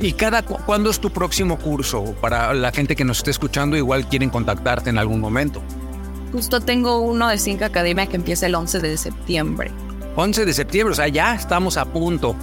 [0.00, 2.04] ¿Y cada cu- cuándo es tu próximo curso?
[2.20, 5.62] Para la gente que nos esté escuchando, igual quieren contactarte en algún momento.
[6.32, 9.70] Justo tengo uno de Sync Academia que empieza el 11 de septiembre.
[10.16, 12.34] 11 de septiembre, o sea, ya estamos a punto.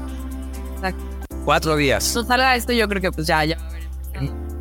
[0.76, 1.03] Exacto.
[1.43, 2.11] Cuatro días.
[2.13, 3.84] Cuando salga esto yo creo que pues ya, ya va a haber.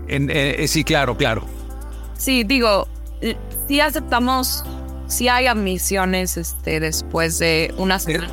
[0.09, 1.45] En- eh, sí, claro, claro.
[2.19, 2.89] Sí, digo,
[3.21, 3.37] eh,
[3.69, 4.65] sí aceptamos,
[5.07, 8.31] sí hay admisiones este, después de una semana.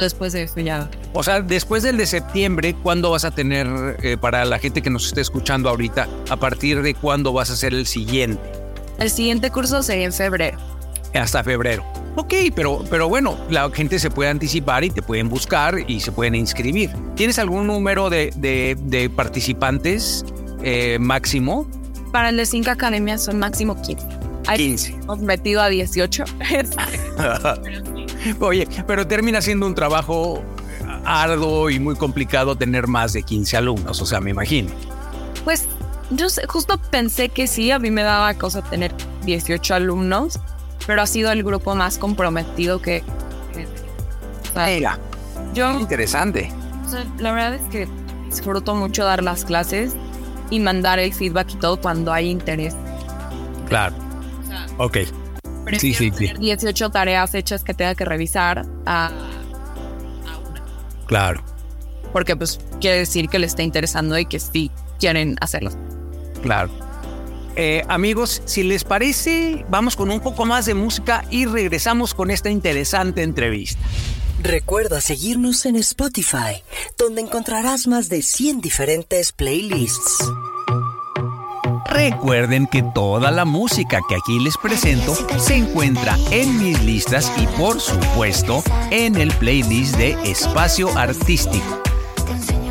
[0.00, 0.90] Después de eso ya.
[1.12, 3.68] O sea, después del de septiembre, ¿cuándo vas a tener,
[4.02, 7.52] eh, para la gente que nos esté escuchando ahorita, a partir de cuándo vas a
[7.52, 8.42] hacer el siguiente?
[8.98, 10.58] El siguiente curso sería en febrero.
[11.14, 11.84] Hasta febrero.
[12.16, 16.12] Ok, pero, pero bueno, la gente se puede anticipar y te pueden buscar y se
[16.12, 16.90] pueden inscribir.
[17.14, 20.24] ¿Tienes algún número de, de, de participantes
[20.62, 21.68] eh, máximo?
[22.12, 24.06] Para el de 5 academias son máximo 15.
[24.46, 24.92] Hay 15.
[25.02, 26.24] Hemos metido a 18.
[28.40, 30.42] Oye, pero termina siendo un trabajo
[31.04, 34.70] arduo y muy complicado tener más de 15 alumnos, o sea, me imagino.
[35.44, 35.66] pues
[36.10, 38.92] yo justo pensé que sí, a mí me daba cosa tener
[39.24, 40.38] 18 alumnos,
[40.90, 43.04] pero ha sido el grupo más comprometido que...
[43.54, 44.98] que- o sea, Mira,
[45.54, 46.52] yo, interesante.
[46.84, 47.86] o sea, la verdad es que
[48.26, 49.92] disfruto mucho dar las clases
[50.50, 52.74] y mandar el feedback y todo cuando hay interés.
[53.68, 53.94] Claro.
[54.78, 54.96] Ok.
[55.64, 56.10] Prefiero sí, sí.
[56.10, 59.12] tener 18 tareas hechas que tenga que revisar a-
[61.06, 61.44] Claro.
[62.12, 65.70] porque pues quiere decir que le está interesando y que sí quieren hacerlo.
[66.42, 66.68] Claro.
[67.62, 72.30] Eh, amigos, si les parece, vamos con un poco más de música y regresamos con
[72.30, 73.78] esta interesante entrevista.
[74.42, 76.64] Recuerda seguirnos en Spotify,
[76.96, 80.24] donde encontrarás más de 100 diferentes playlists.
[81.84, 87.46] Recuerden que toda la música que aquí les presento se encuentra en mis listas y
[87.58, 91.82] por supuesto en el playlist de Espacio Artístico.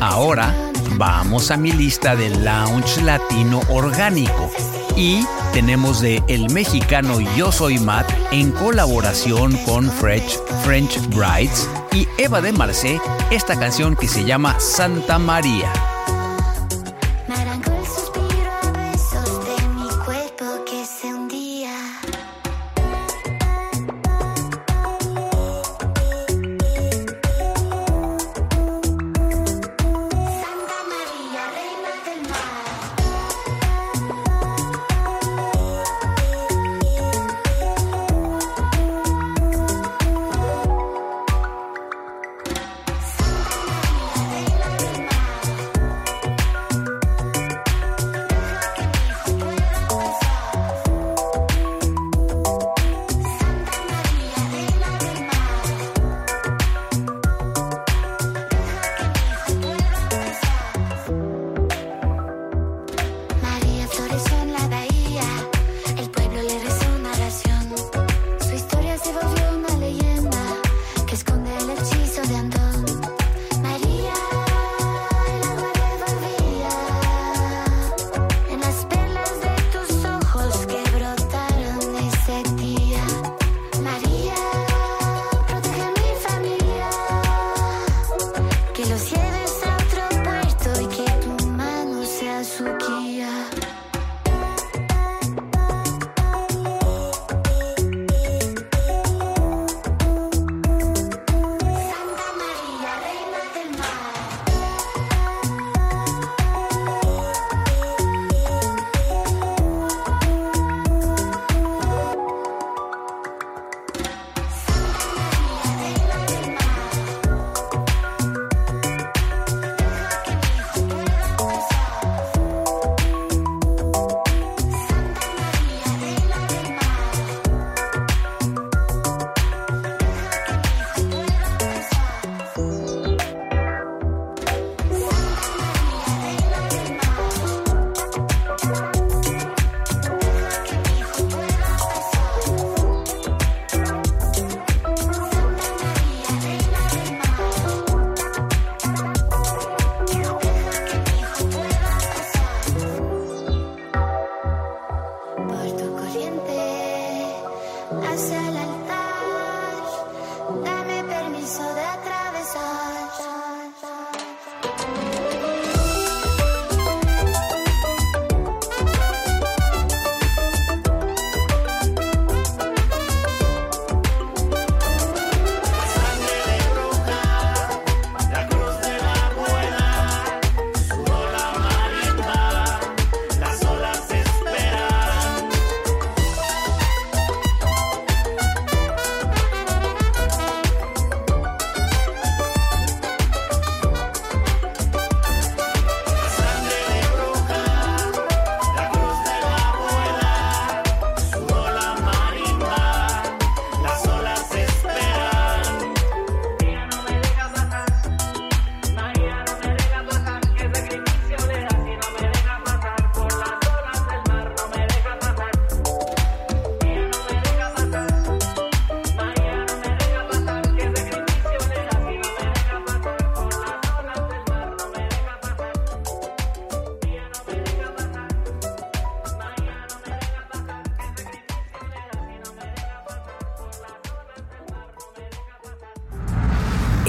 [0.00, 0.52] Ahora
[0.96, 4.50] vamos a mi lista de lounge latino orgánico
[4.96, 12.06] y tenemos de el mexicano Yo Soy Matt en colaboración con French, French Brides y
[12.18, 15.89] Eva de Marcé esta canción que se llama Santa María.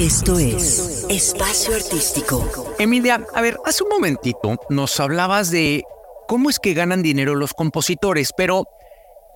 [0.02, 2.74] Esto es Espacio Artístico.
[2.80, 5.84] Emilia, a ver, hace un momentito nos hablabas de
[6.28, 8.66] cómo es que ganan dinero los compositores, pero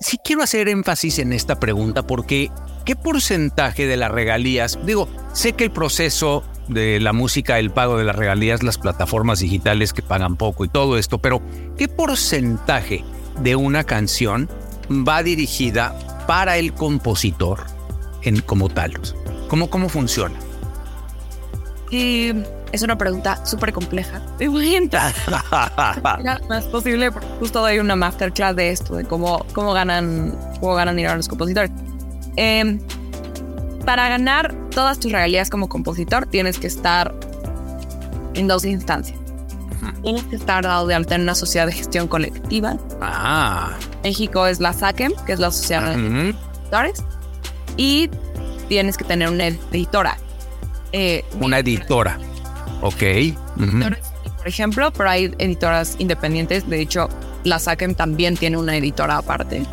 [0.00, 2.50] sí quiero hacer énfasis en esta pregunta porque
[2.84, 4.76] ¿qué porcentaje de las regalías?
[4.84, 9.38] Digo, sé que el proceso de la música, el pago de las regalías, las plataformas
[9.38, 11.40] digitales que pagan poco y todo esto, pero
[11.78, 13.04] ¿qué porcentaje
[13.40, 14.50] de una canción
[14.90, 17.66] va dirigida para el compositor
[18.22, 18.98] en, como tal?
[19.46, 20.36] ¿Cómo, cómo funciona?
[21.90, 22.32] Y
[22.72, 24.20] es una pregunta súper compleja.
[24.38, 29.04] Me voy a entrar lo más posible, porque justo doy una masterclass de esto, de
[29.04, 31.70] cómo, cómo ganan cómo ganan dinero los compositores.
[32.36, 32.80] Em,
[33.84, 37.14] para ganar todas tus regalías como compositor, tienes que estar
[38.34, 39.18] en dos instancias.
[40.02, 42.76] Tienes que estar dado de alta en una sociedad de gestión colectiva.
[43.00, 43.72] Ah.
[44.02, 46.38] México es la SACEM, que es la Sociedad de Ujú.
[46.62, 47.04] Editores.
[47.76, 48.10] Y
[48.68, 50.16] tienes que tener una editora.
[50.92, 52.18] Eh, Una editora.
[52.82, 53.02] Ok.
[54.36, 56.68] Por ejemplo, pero hay editoras independientes.
[56.68, 57.08] De hecho,
[57.44, 59.64] la SACEM también tiene una editora aparte.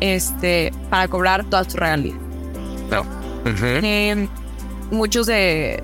[0.00, 2.16] Este, para cobrar todas tus regalías.
[3.44, 3.64] Ujú.
[3.64, 4.28] Eh,
[4.90, 5.82] muchos de,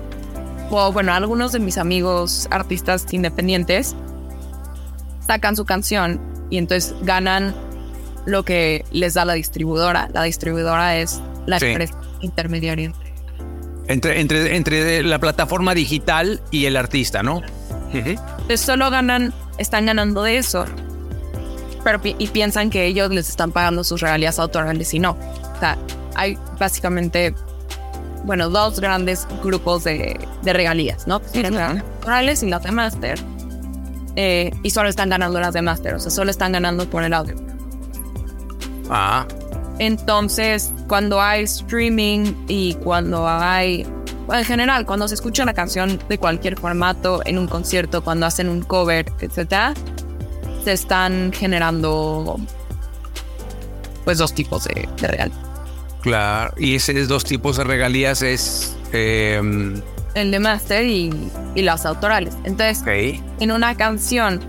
[0.69, 3.95] o bueno, algunos de mis amigos artistas independientes
[5.25, 7.55] sacan su canción y entonces ganan
[8.25, 10.09] lo que les da la distribuidora.
[10.13, 11.67] La distribuidora es la Sí.
[11.67, 12.85] empresa intermediaria.
[12.87, 13.06] Entre,
[13.87, 17.41] entre, entre la plataforma digital y el artista, ¿no?
[17.93, 20.65] Entonces solo ganan, están ganando de eso.
[21.83, 25.11] Pero pi- y piensan que ellos les están pagando sus regalías autorales y no.
[25.11, 25.77] O sea,
[26.15, 27.33] hay básicamente,
[28.25, 31.21] bueno, dos grandes grupos de, de regalías, ¿no?
[31.79, 33.19] Las autorales y las de máster.
[34.17, 37.13] Eh, y solo están ganando las de máster, o sea, solo están ganando por el
[37.13, 37.35] audio.
[38.89, 39.25] Ah,
[39.79, 43.85] Entonces, cuando hay streaming y cuando hay,
[44.31, 48.49] en general, cuando se escucha la canción de cualquier formato en un concierto, cuando hacen
[48.49, 49.73] un cover, etcétera,
[50.63, 52.37] se están generando
[54.03, 55.31] pues dos tipos de, de real.
[56.01, 56.53] claro.
[56.57, 58.75] Y esos dos tipos de regalías es...
[58.93, 59.39] eh,
[60.15, 61.11] El de master y,
[61.55, 62.33] y las autorales.
[62.45, 62.83] Entonces,
[63.39, 64.39] en una canción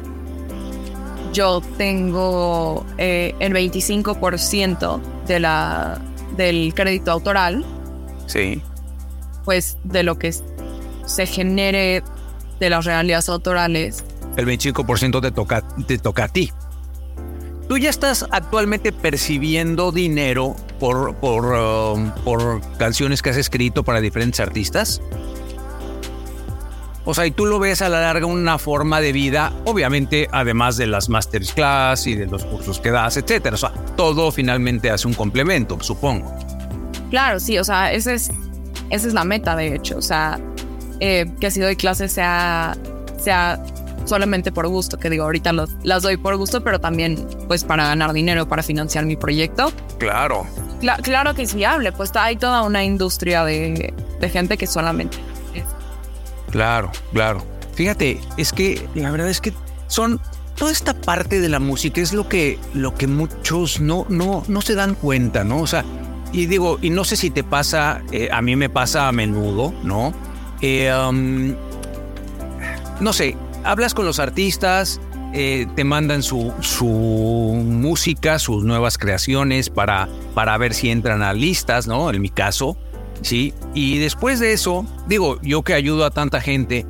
[1.32, 6.00] yo tengo eh, el 25% de la,
[6.36, 7.64] del crédito autoral.
[8.26, 8.60] Sí.
[9.44, 10.34] pues de lo que
[11.06, 12.02] se genere
[12.60, 14.04] de las regalías autorales.
[14.36, 16.52] El 25% te toca, te toca a ti.
[17.68, 24.00] ¿Tú ya estás actualmente percibiendo dinero por, por, um, por canciones que has escrito para
[24.00, 25.00] diferentes artistas?
[27.10, 30.76] O sea, y tú lo ves a la larga una forma de vida, obviamente, además
[30.76, 33.54] de las masterclass y de los cursos que das, etcétera.
[33.54, 36.30] O sea, todo finalmente hace un complemento, supongo.
[37.08, 38.30] Claro, sí, o sea, ese es,
[38.90, 39.96] esa es la meta, de hecho.
[39.96, 40.38] O sea,
[41.00, 42.76] eh, que si doy clases sea,
[43.16, 43.58] sea
[44.04, 47.86] solamente por gusto, que digo, ahorita los- las doy por gusto, pero también pues para
[47.86, 49.72] ganar dinero, para financiar mi proyecto.
[49.98, 50.46] Claro.
[50.82, 55.16] Cla- claro que es viable, pues hay toda una industria de, de gente que solamente...
[56.50, 57.44] Claro, claro.
[57.74, 59.52] Fíjate, es que la verdad es que
[59.86, 60.20] son
[60.56, 64.60] toda esta parte de la música es lo que lo que muchos no no no
[64.60, 65.60] se dan cuenta, ¿no?
[65.60, 65.84] O sea,
[66.32, 69.72] y digo, y no sé si te pasa, eh, a mí me pasa a menudo,
[69.82, 70.12] ¿no?
[70.60, 71.54] Eh, um,
[73.00, 75.00] no sé, hablas con los artistas,
[75.32, 81.32] eh, te mandan su, su música, sus nuevas creaciones para, para ver si entran a
[81.32, 82.10] listas, ¿no?
[82.10, 82.76] En mi caso,
[83.22, 83.54] ¿sí?
[83.74, 86.86] Y después de eso, digo, yo que ayudo a tanta gente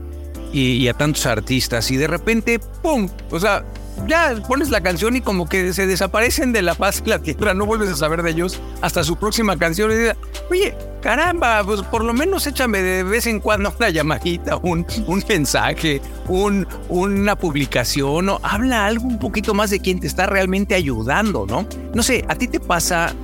[0.53, 3.09] y, a tantos artistas, y de repente, ¡pum!
[3.31, 3.65] O sea,
[4.07, 7.53] ya pones la canción y como que se desaparecen de la paz de la tierra,
[7.53, 10.17] no vuelves a saber de ellos hasta su próxima canción y dices,
[10.51, 15.25] oye, caramba, pues por lo menos échame de vez en cuando una llamadita, un, un
[15.29, 20.75] mensaje, un, una publicación, o habla algo un poquito más de quien te está realmente
[20.75, 21.67] ayudando, ¿no?
[21.95, 23.15] No sé, ¿a ti te pasa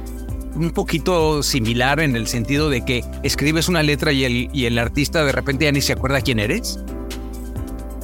[0.55, 4.79] un poquito similar en el sentido de que escribes una letra y el, y el
[4.79, 6.79] artista de repente ya ni se acuerda quién eres?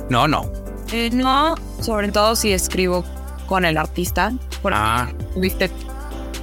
[0.08, 0.50] No, no.
[0.92, 3.04] Eh, no, sobre todo si escribo
[3.46, 4.32] con el artista,
[4.62, 5.70] porque Ah, tuviste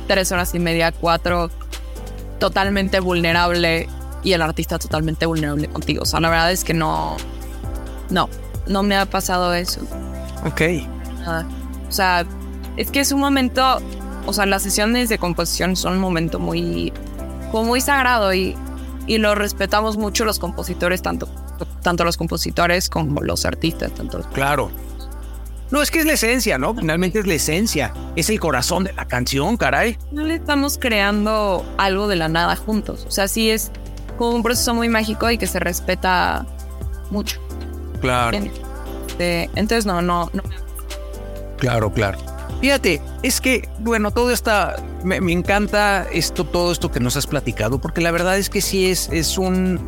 [0.08, 1.49] tres horas y media, cuatro,
[2.39, 3.88] totalmente vulnerable
[4.24, 6.03] y el artista totalmente vulnerable contigo.
[6.03, 7.18] O sea, la verdad es que no,
[8.10, 8.30] no,
[8.68, 9.82] no me ha pasado eso.
[10.45, 10.62] ok.
[11.20, 11.45] nada.
[11.88, 12.26] O sea,
[12.78, 13.82] es que es un momento,
[14.28, 16.94] o sea, las sesiones de composición son un momento muy,
[17.52, 18.56] como muy sagrado y,
[19.08, 21.28] y lo respetamos mucho los compositores, tanto,
[21.82, 24.70] tanto los compositores como los artistas, tanto los- Claro.
[25.72, 26.74] No, es que es la esencia, ¿no?
[26.74, 27.94] Finalmente es la esencia.
[28.16, 29.98] Es el corazón de la canción, caray.
[30.14, 33.04] no le estamos creando algo de la nada juntos.
[33.08, 33.72] O sea, sí es,
[34.18, 36.46] como un proceso muy mágico y que se respeta
[37.12, 37.40] mucho.
[38.00, 38.38] Claro.
[39.08, 40.42] Este, entonces, no, no, no.
[41.60, 42.18] Claro, claro.
[42.62, 47.28] Fíjate, es que, bueno, todo está, me, me encanta esto, todo esto que nos has
[47.28, 49.80] platicado, porque la verdad es que sí es, es un,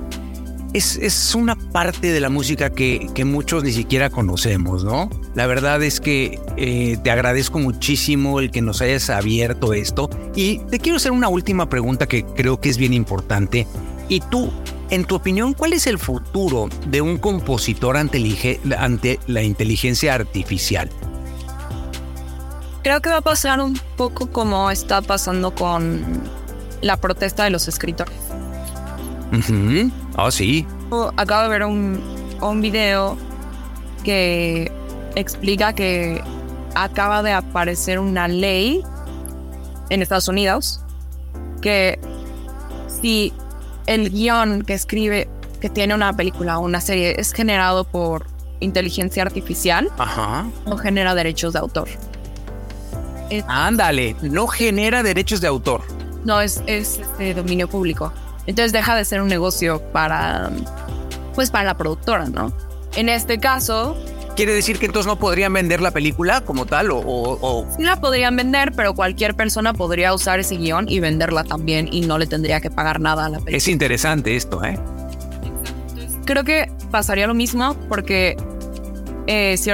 [0.74, 5.10] es, es, una parte de la música que, que, muchos ni siquiera conocemos, ¿no?
[5.34, 10.60] La verdad es que eh, te agradezco muchísimo el que nos hayas abierto esto y
[10.70, 13.66] te quiero hacer una última pregunta que creo que es bien importante.
[14.10, 14.52] Y tú,
[14.92, 20.90] en tu opinión, ¿cuál es el futuro de un compositor ante, ante la inteligencia artificial?
[22.84, 26.02] Creo que va a pasar un poco como está pasando con
[26.82, 28.16] la protesta de los escritores.
[29.32, 29.92] Ah, uh -huh.
[30.18, 30.66] oh, sí.
[31.18, 32.02] Acabo de ver un,
[32.42, 33.18] un video
[34.04, 34.72] que
[35.16, 36.24] explica que
[36.76, 38.84] acaba de aparecer una ley
[39.90, 40.82] en Estados Unidos
[41.62, 42.00] que
[42.88, 43.34] si
[43.86, 45.28] el guion que escribe,
[45.60, 48.26] que tiene una película o una serie, es generado por
[48.60, 50.46] inteligencia artificial, Ajá.
[50.66, 51.90] no genera derechos de autor.
[53.30, 55.82] Es, Ándale, no genera derechos de autor.
[56.26, 58.12] No, es, es de dominio público.
[58.46, 60.50] Entonces deja de ser un negocio para,
[61.36, 62.52] pues para la productora, ¿no?
[62.96, 63.96] En este caso...
[64.36, 68.36] ¿Quiere decir que entonces no podrían vender la película como tal o, o, la podrían
[68.38, 72.62] vender, pero cualquier persona podría usar ese guion y venderla también y no le tendría
[72.62, 73.58] que pagar nada a la película.
[73.58, 74.80] Es interesante esto, ¿eh?
[76.26, 78.38] Creo que pasaría lo mismo porque
[79.28, 79.72] eh, si,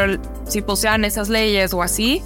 [0.48, 2.24] si posean esas leyes o así,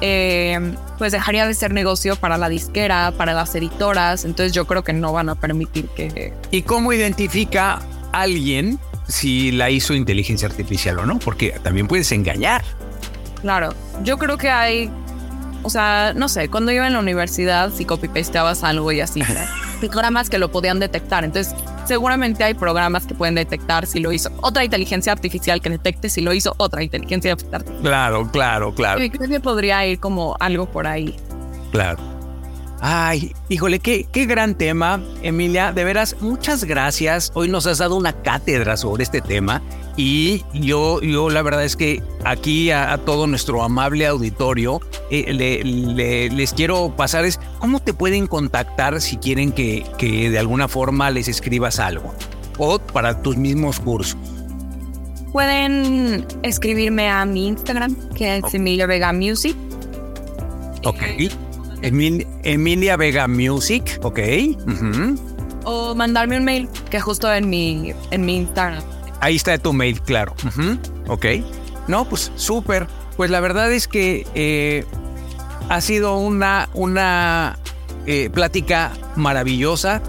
[0.00, 4.84] eh, pues dejaría de ser negocio para la disquera, para las editoras, entonces yo creo
[4.84, 6.32] que no van a permitir que...
[6.50, 7.80] ¿Y cómo identifica
[8.12, 8.78] alguien
[9.08, 11.18] si la hizo inteligencia artificial o no?
[11.18, 12.62] Porque también puedes engañar.
[13.40, 14.90] Claro, yo creo que hay,
[15.62, 19.22] o sea, no sé, cuando iba en la universidad si copy-pasteabas algo y así,
[19.80, 21.54] programas que lo podían detectar, entonces
[21.86, 26.20] seguramente hay programas que pueden detectar si lo hizo otra inteligencia artificial que detecte si
[26.20, 27.64] lo hizo otra inteligencia artificial.
[27.82, 29.02] Claro, claro, claro.
[29.02, 31.16] Y creo que podría ir como algo por ahí.
[31.72, 31.98] Claro.
[32.80, 35.72] Ay, híjole, qué, qué gran tema, Emilia.
[35.72, 37.32] De veras, muchas gracias.
[37.34, 39.62] Hoy nos has dado una cátedra sobre este tema
[39.96, 44.80] y yo, yo la verdad es que aquí a, a todo nuestro amable auditorio
[45.10, 50.30] eh, le, le, les quiero pasar es cómo te pueden contactar si quieren que, que
[50.30, 52.12] de alguna forma les escribas algo
[52.58, 54.18] o para tus mismos cursos.
[55.32, 58.54] Pueden escribirme a mi Instagram, que es.
[58.54, 59.54] Emilia Vega Music.
[60.84, 61.02] Ok.
[61.82, 64.18] Emil, Emilia Vega Music, ok.
[64.18, 65.18] Uh -huh.
[65.64, 68.82] O mandarme un mail, que justo en mi, en mi Instagram.
[69.26, 70.36] Ahí está tu mail, claro.
[70.44, 70.78] Uh -huh.
[71.08, 71.26] Ok.
[71.88, 72.86] No, pues súper.
[73.16, 74.84] Pues la verdad es que eh,
[75.68, 77.58] ha sido una, una
[78.06, 80.00] eh, plática maravillosa.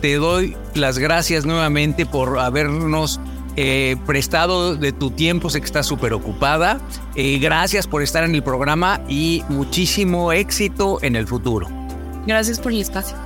[0.00, 3.20] Te doy las gracias nuevamente por habernos
[3.56, 6.80] eh, prestado de tu tiempo, sé que estás súper ocupada.
[7.14, 11.68] Gracias por estar en el programa y muchísimo éxito en el futuro.
[12.26, 13.18] Gracias por el espacio.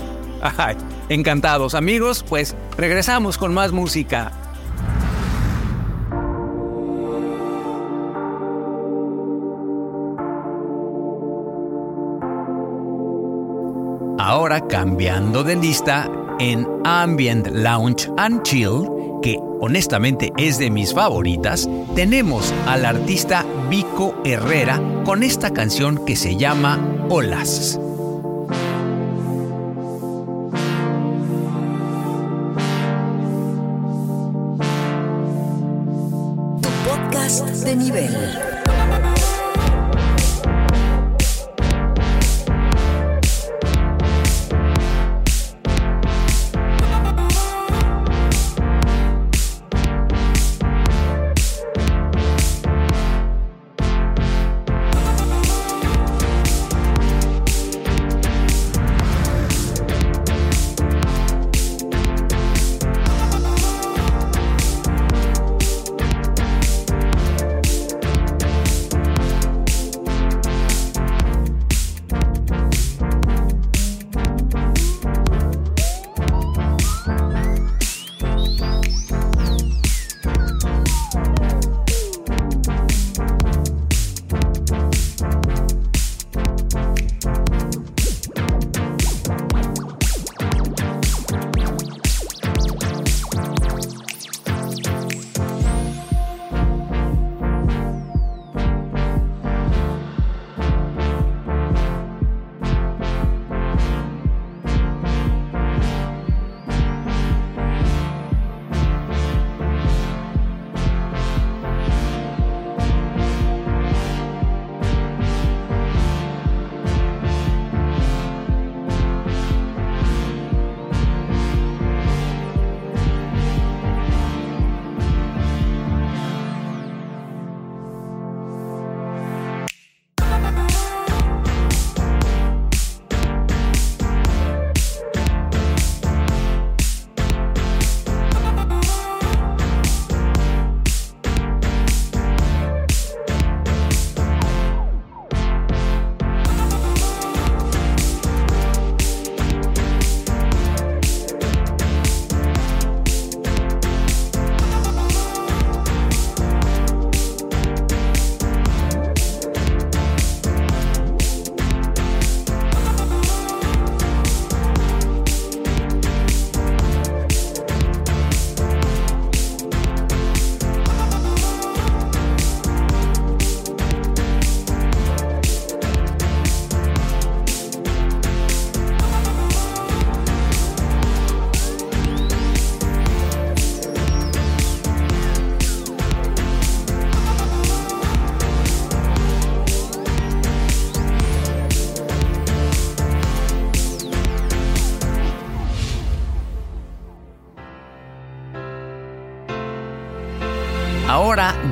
[0.43, 0.77] Ay,
[1.09, 4.33] encantados amigos, pues regresamos con más música.
[14.37, 18.87] Ahora cambiando de lista en Ambient Lounge and Chill
[19.23, 26.17] que honestamente es de mis favoritas, tenemos al artista Vico Herrera con esta canción que
[26.17, 26.79] se llama
[27.09, 27.81] Olas.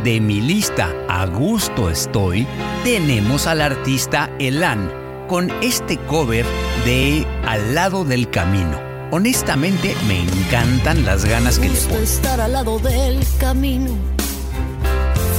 [0.05, 2.47] De mi lista A gusto estoy,
[2.85, 4.93] tenemos al artista Elan
[5.29, 6.45] con este cover
[6.85, 8.79] de Al lado del camino.
[9.11, 12.03] Honestamente, me encantan las ganas que le gusta pone.
[12.03, 13.93] estar al lado del camino,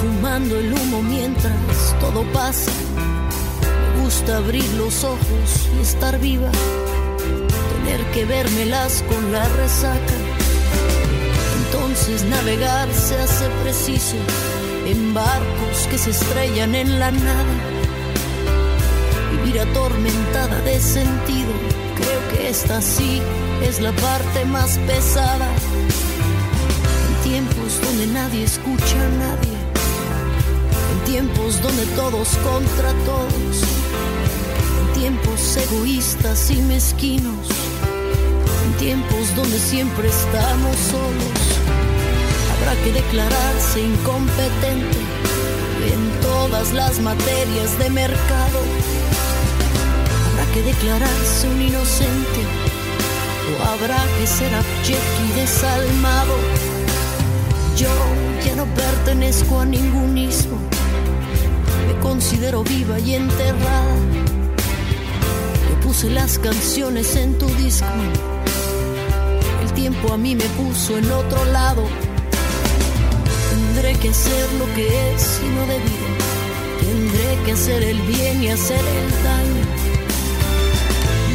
[0.01, 1.53] fumando el humo mientras
[1.99, 2.71] todo pasa.
[3.97, 6.49] Me gusta abrir los ojos y estar viva,
[7.85, 10.13] tener que vérmelas con la resaca.
[11.65, 14.15] Entonces navegar se hace preciso
[14.85, 17.55] en barcos que se estrellan en la nada.
[19.31, 21.51] Vivir atormentada de sentido,
[21.95, 23.21] creo que esta sí
[23.63, 25.47] es la parte más pesada.
[27.07, 29.57] En tiempos donde nadie escucha a nadie,
[30.91, 33.63] en tiempos donde todos contra todos,
[34.81, 37.47] en tiempos egoístas y mezquinos,
[38.65, 41.54] en tiempos donde siempre estamos solos,
[42.65, 44.97] habrá que declararse incompetente
[45.93, 48.59] en todas las materias de mercado.
[50.31, 52.41] Habrá que declararse un inocente
[53.51, 55.05] o habrá que ser abyecto
[55.35, 56.35] desalmado.
[57.77, 57.89] Yo
[58.43, 60.57] ya no pertenezco a ningún ismo,
[61.87, 63.95] me considero viva y enterrada.
[65.69, 67.87] Yo puse las canciones en tu disco,
[69.61, 72.04] el tiempo a mí me puso en otro lado.
[73.75, 76.07] Tendré que hacer lo que es y no debido,
[76.79, 79.65] tendré que hacer el bien y hacer el daño.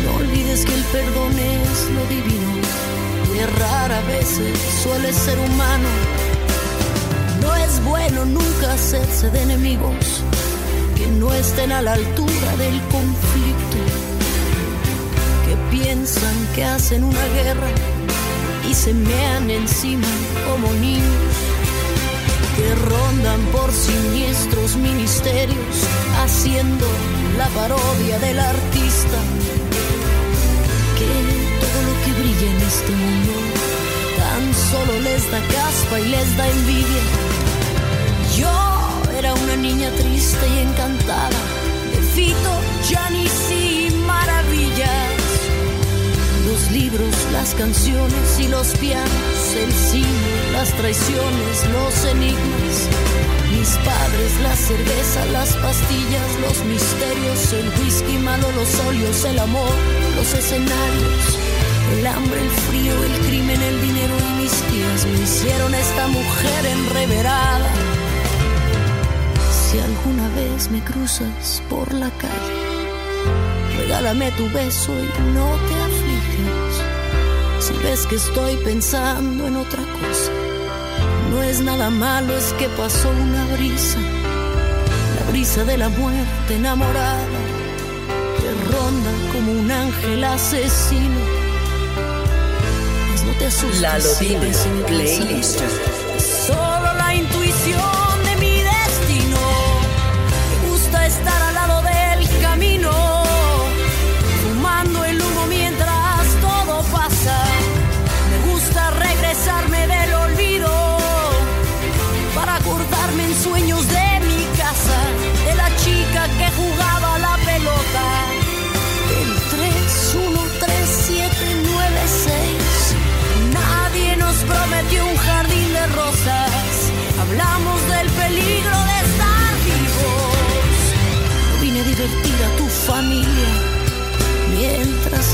[0.04, 2.52] No olvides que el perdón es lo divino
[3.34, 5.88] y errar a veces suele ser humano.
[7.42, 10.22] No es bueno nunca hacerse de enemigos
[10.96, 13.80] que no estén a la altura del conflicto,
[15.44, 17.68] que piensan que hacen una guerra
[18.66, 20.08] y se mean encima
[20.48, 21.34] como niños,
[22.60, 25.76] que rondan por siniestros ministerios
[26.22, 26.86] haciendo
[27.38, 29.18] la parodia del artista
[30.98, 31.10] que
[31.62, 33.32] todo lo que brilla en este mundo
[34.20, 37.04] tan solo les da caspa y les da envidia.
[38.38, 38.56] Yo
[39.18, 41.40] era una niña triste y encantada
[41.92, 42.54] de Fito,
[42.90, 45.16] Janis y maravillas.
[46.46, 52.88] Los libros, las canciones y los pianos, el cine, las traiciones, los enigmas.
[53.50, 59.74] Mis padres, la cerveza, las pastillas, los misterios, el whisky malo, los óleos, el amor,
[60.16, 61.38] los escenarios,
[61.98, 66.66] el hambre, el frío, el crimen, el dinero y mis tías me hicieron esta mujer
[66.66, 67.70] enreverada.
[69.50, 75.99] Si alguna vez me cruzas por la calle, regálame tu beso y no te.
[77.70, 80.32] Si ves que estoy pensando en otra cosa,
[81.30, 83.98] no es nada malo, es que pasó una brisa,
[85.16, 87.38] la brisa de la muerte enamorada,
[88.38, 91.20] que ronda como un ángel asesino.
[93.12, 93.80] Mas no te asustes.
[93.80, 95.60] La Playlist.
[96.18, 98.09] Solo la intuición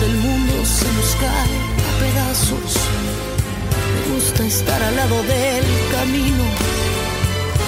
[0.03, 1.57] el mundo se nos cae
[1.89, 2.73] a pedazos.
[3.95, 6.45] Me gusta estar al lado del camino.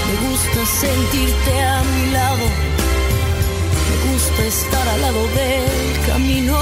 [0.07, 2.47] Me gusta sentirte a mi lado.
[3.89, 6.59] Me gusta estar al lado del camino,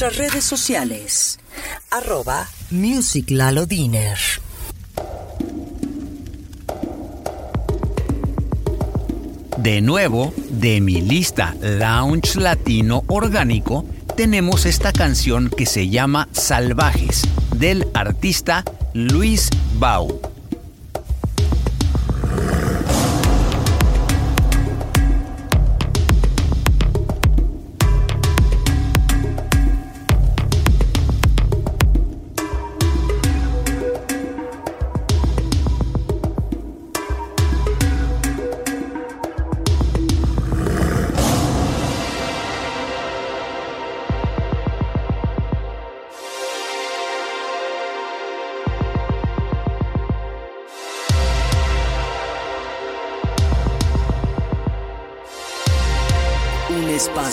[0.00, 1.38] nuestras redes sociales.
[1.90, 2.48] Arroba.
[9.58, 13.84] De nuevo, de mi lista Lounge Latino Orgánico,
[14.16, 17.22] tenemos esta canción que se llama Salvajes,
[17.56, 20.19] del artista Luis Bau.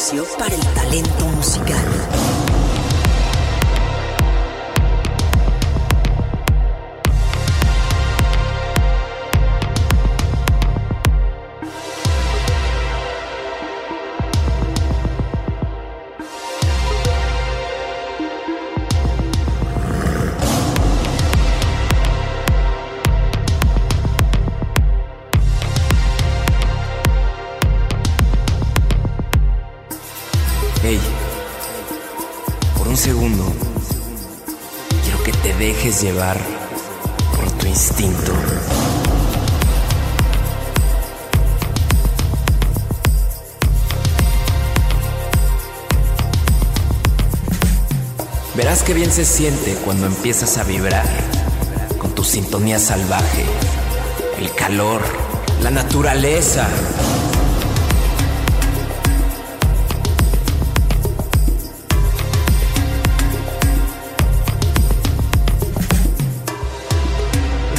[0.07, 0.66] Espacio para
[36.13, 38.31] por tu instinto.
[48.55, 51.05] Verás qué bien se siente cuando empiezas a vibrar
[51.97, 53.43] con tu sintonía salvaje,
[54.39, 55.01] el calor,
[55.61, 56.69] la naturaleza.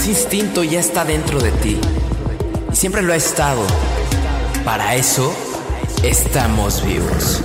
[0.09, 1.79] Instinto ya está dentro de ti
[2.73, 3.61] y siempre lo ha estado.
[4.65, 5.35] Para eso
[6.03, 7.43] estamos vivos.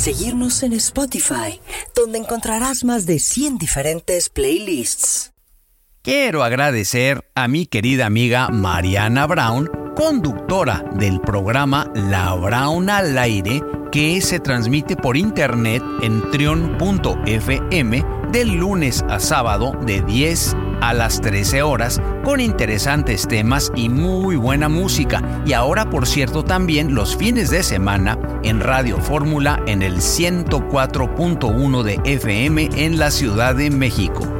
[0.00, 1.60] Seguirnos en Spotify,
[1.94, 5.32] donde encontrarás más de 100 diferentes playlists.
[6.02, 13.62] Quiero agradecer a mi querida amiga Mariana Brown, conductora del programa La Brown al aire,
[13.92, 21.20] que se transmite por internet en trion.fm del lunes a sábado de 10 a las
[21.20, 25.42] 13 horas con interesantes temas y muy buena música.
[25.46, 31.82] Y ahora, por cierto, también los fines de semana en Radio Fórmula en el 104.1
[31.82, 34.39] de FM en la Ciudad de México.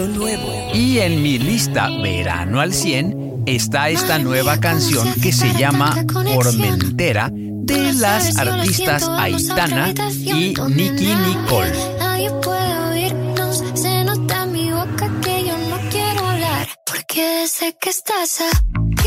[0.00, 0.70] Lo nuevo.
[0.72, 7.28] Y en mi lista Verano al 100 está esta nueva canción que se llama Formentera
[7.30, 11.74] de las artistas Aitana y Nicky Nicole.
[11.98, 16.66] Nadie puede oírnos, se nota en mi boca que yo no quiero hablar.
[16.86, 19.04] Porque sé que estás aquí,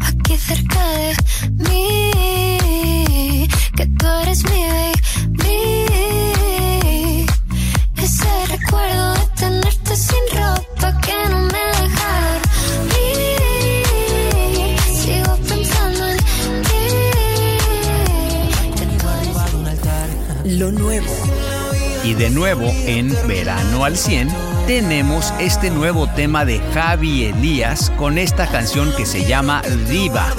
[0.00, 1.16] aquí cerca de
[20.70, 21.12] Nuevo.
[22.04, 24.28] Y de nuevo en Verano al 100
[24.66, 30.32] tenemos este nuevo tema de Javi Elías con esta canción que se llama Diva.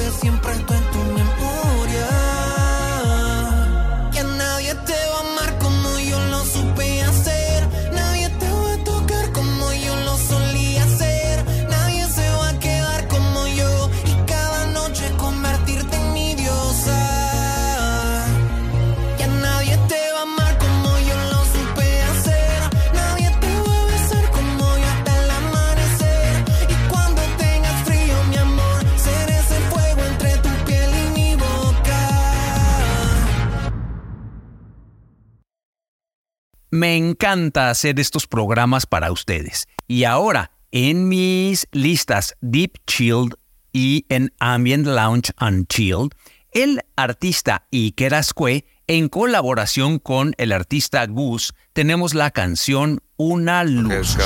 [36.74, 39.68] Me encanta hacer estos programas para ustedes.
[39.88, 43.36] Y ahora, en mis listas Deep Chilled
[43.72, 46.10] y en Ambient Lounge Unchilled,
[46.52, 54.18] el artista Iker Ascue, en colaboración con el artista Goose, tenemos la canción Una Luz.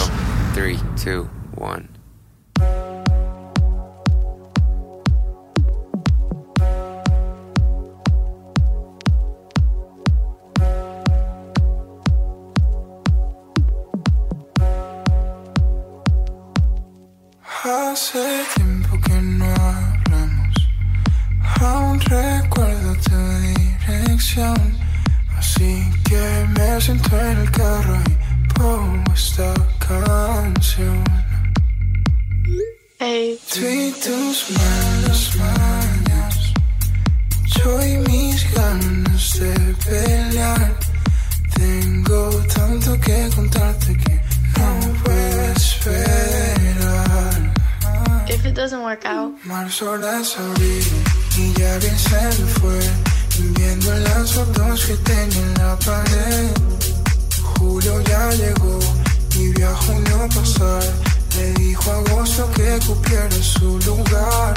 [17.64, 20.70] Hace tiempo que no hablamos.
[21.60, 24.78] Aún recuerdo tu dirección.
[25.36, 31.04] Así que me siento en el carro y pongo esta canción.
[33.00, 33.40] Hey.
[33.52, 36.54] Tú y tus malas mañas.
[37.56, 40.80] Yo y mis ganas de pelear.
[41.56, 44.22] Tengo tanto que contarte que
[44.58, 46.57] no puedo esperar.
[48.38, 49.34] If it doesn't work out.
[49.46, 50.78] Marzo las abrí
[51.40, 52.80] y ya bien se fue.
[53.58, 56.50] Viendo las fotos que tenía en la pared.
[57.58, 58.78] Julio ya llegó
[59.40, 60.84] y vi a junio pasar.
[61.36, 64.54] Le dijo a agosto que cupiera su lugar.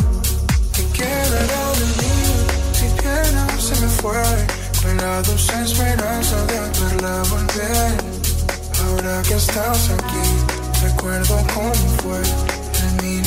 [0.74, 2.16] ¿Qué quedará de mí
[2.78, 4.22] si pena se me fue?
[4.83, 7.93] Con la dulce esperanza de verla volver.
[8.85, 10.26] Ahora que estás aquí,
[10.83, 11.72] recuerdo cómo
[12.03, 12.60] fue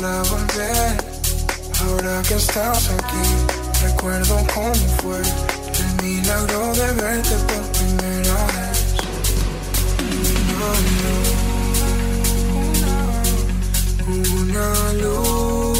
[0.00, 0.96] pena volver.
[1.80, 3.26] Ahora que estás aquí,
[3.82, 8.78] recuerdo cómo fue el milagro de verte por primera vez.
[10.48, 11.30] Una luz,
[14.48, 14.68] una
[15.02, 15.78] luz,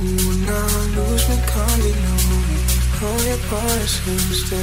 [0.00, 0.60] una
[0.94, 2.16] luz me caminó.
[3.04, 4.60] Hoy apareciste.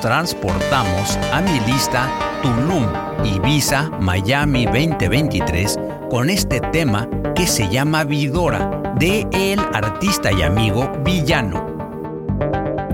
[0.00, 2.08] Transportamos a mi lista
[2.42, 2.86] Tulum,
[3.24, 5.78] Ibiza, Miami 2023
[6.10, 11.66] con este tema que se llama Vidora de el artista y amigo Villano.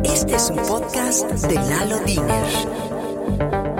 [0.04, 3.71] Este es un podcast de Lalo Diner.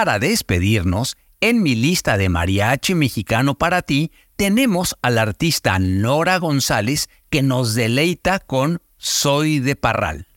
[0.00, 7.10] Para despedirnos, en mi lista de mariachi mexicano para ti tenemos al artista Nora González
[7.28, 10.29] que nos deleita con Soy de Parral.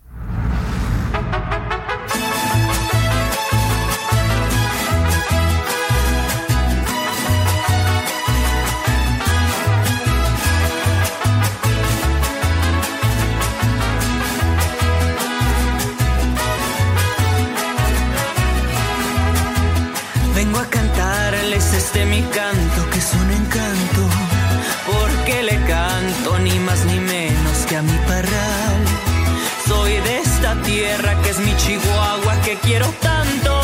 [32.61, 33.61] Quiero tanto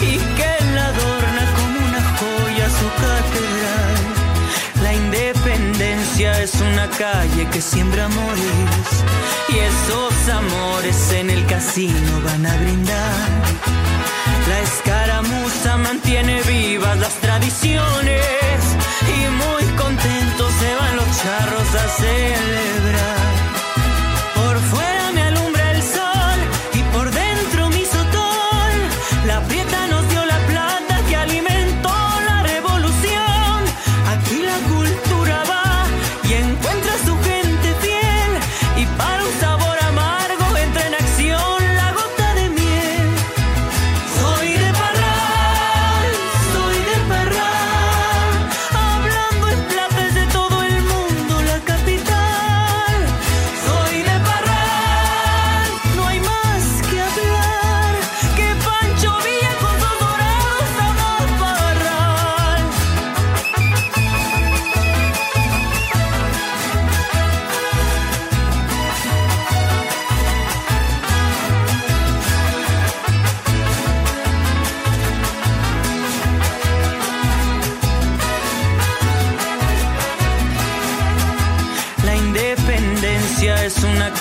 [0.00, 3.96] y que la adorna como una joya su catedral.
[4.82, 8.88] La independencia es una calle que siembra amores
[9.48, 13.28] y esos amores en el casino van a brindar.
[14.48, 18.60] La escaramuza mantiene vivas las tradiciones
[19.16, 23.21] y muy contentos se van los charros a celebrar.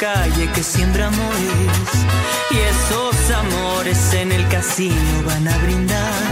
[0.02, 1.88] Calle que siembra amores
[2.50, 6.24] y esos amores en el casino van a brindar.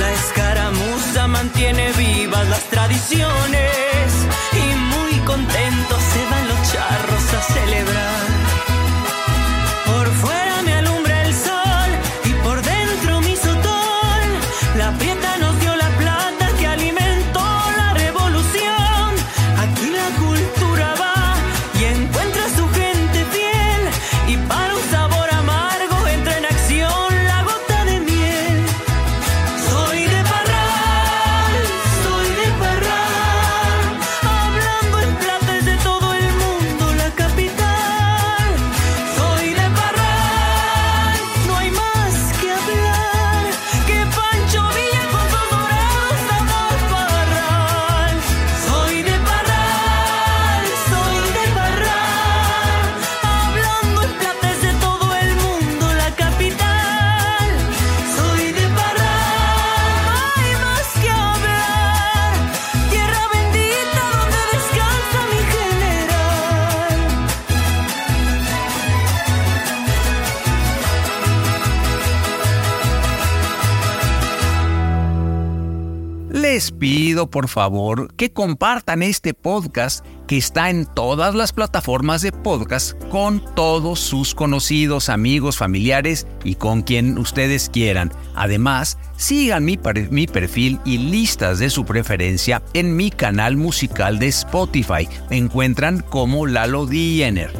[0.00, 4.06] La escaramuza mantiene vivas las tradiciones
[4.52, 4.64] y
[4.94, 8.26] muy contentos se van los charros a celebrar.
[9.86, 11.90] Por fuera me alumbra el sol
[12.24, 14.26] y por dentro mi sotol.
[14.76, 15.49] La prieta nos
[77.28, 83.44] por favor que compartan este podcast que está en todas las plataformas de podcast con
[83.54, 88.12] todos sus conocidos, amigos, familiares y con quien ustedes quieran.
[88.34, 95.08] Además, sigan mi, perfil y listas de su preferencia en mi canal musical de Spotify.
[95.30, 97.52] Encuentran como Lalo Diener.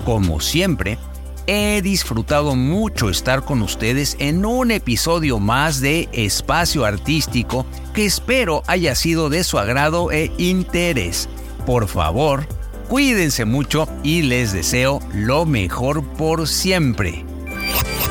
[0.04, 0.98] Como siempre,
[1.46, 8.62] he disfrutado mucho estar con ustedes en un episodio más de Espacio Artístico que espero
[8.66, 11.28] haya sido de su agrado e interés.
[11.66, 12.46] Por favor,
[12.88, 17.24] cuídense mucho y les deseo lo mejor por siempre.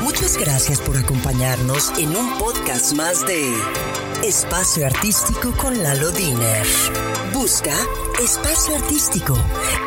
[0.02, 3.52] Muchas gracias por acompañarnos en un podcast más de
[4.22, 6.64] Espacio Artístico con Lalo Diner.
[7.32, 7.74] Busca
[8.22, 9.36] Espacio Artístico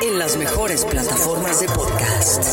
[0.01, 2.43] en las mejores plataformas de podcast.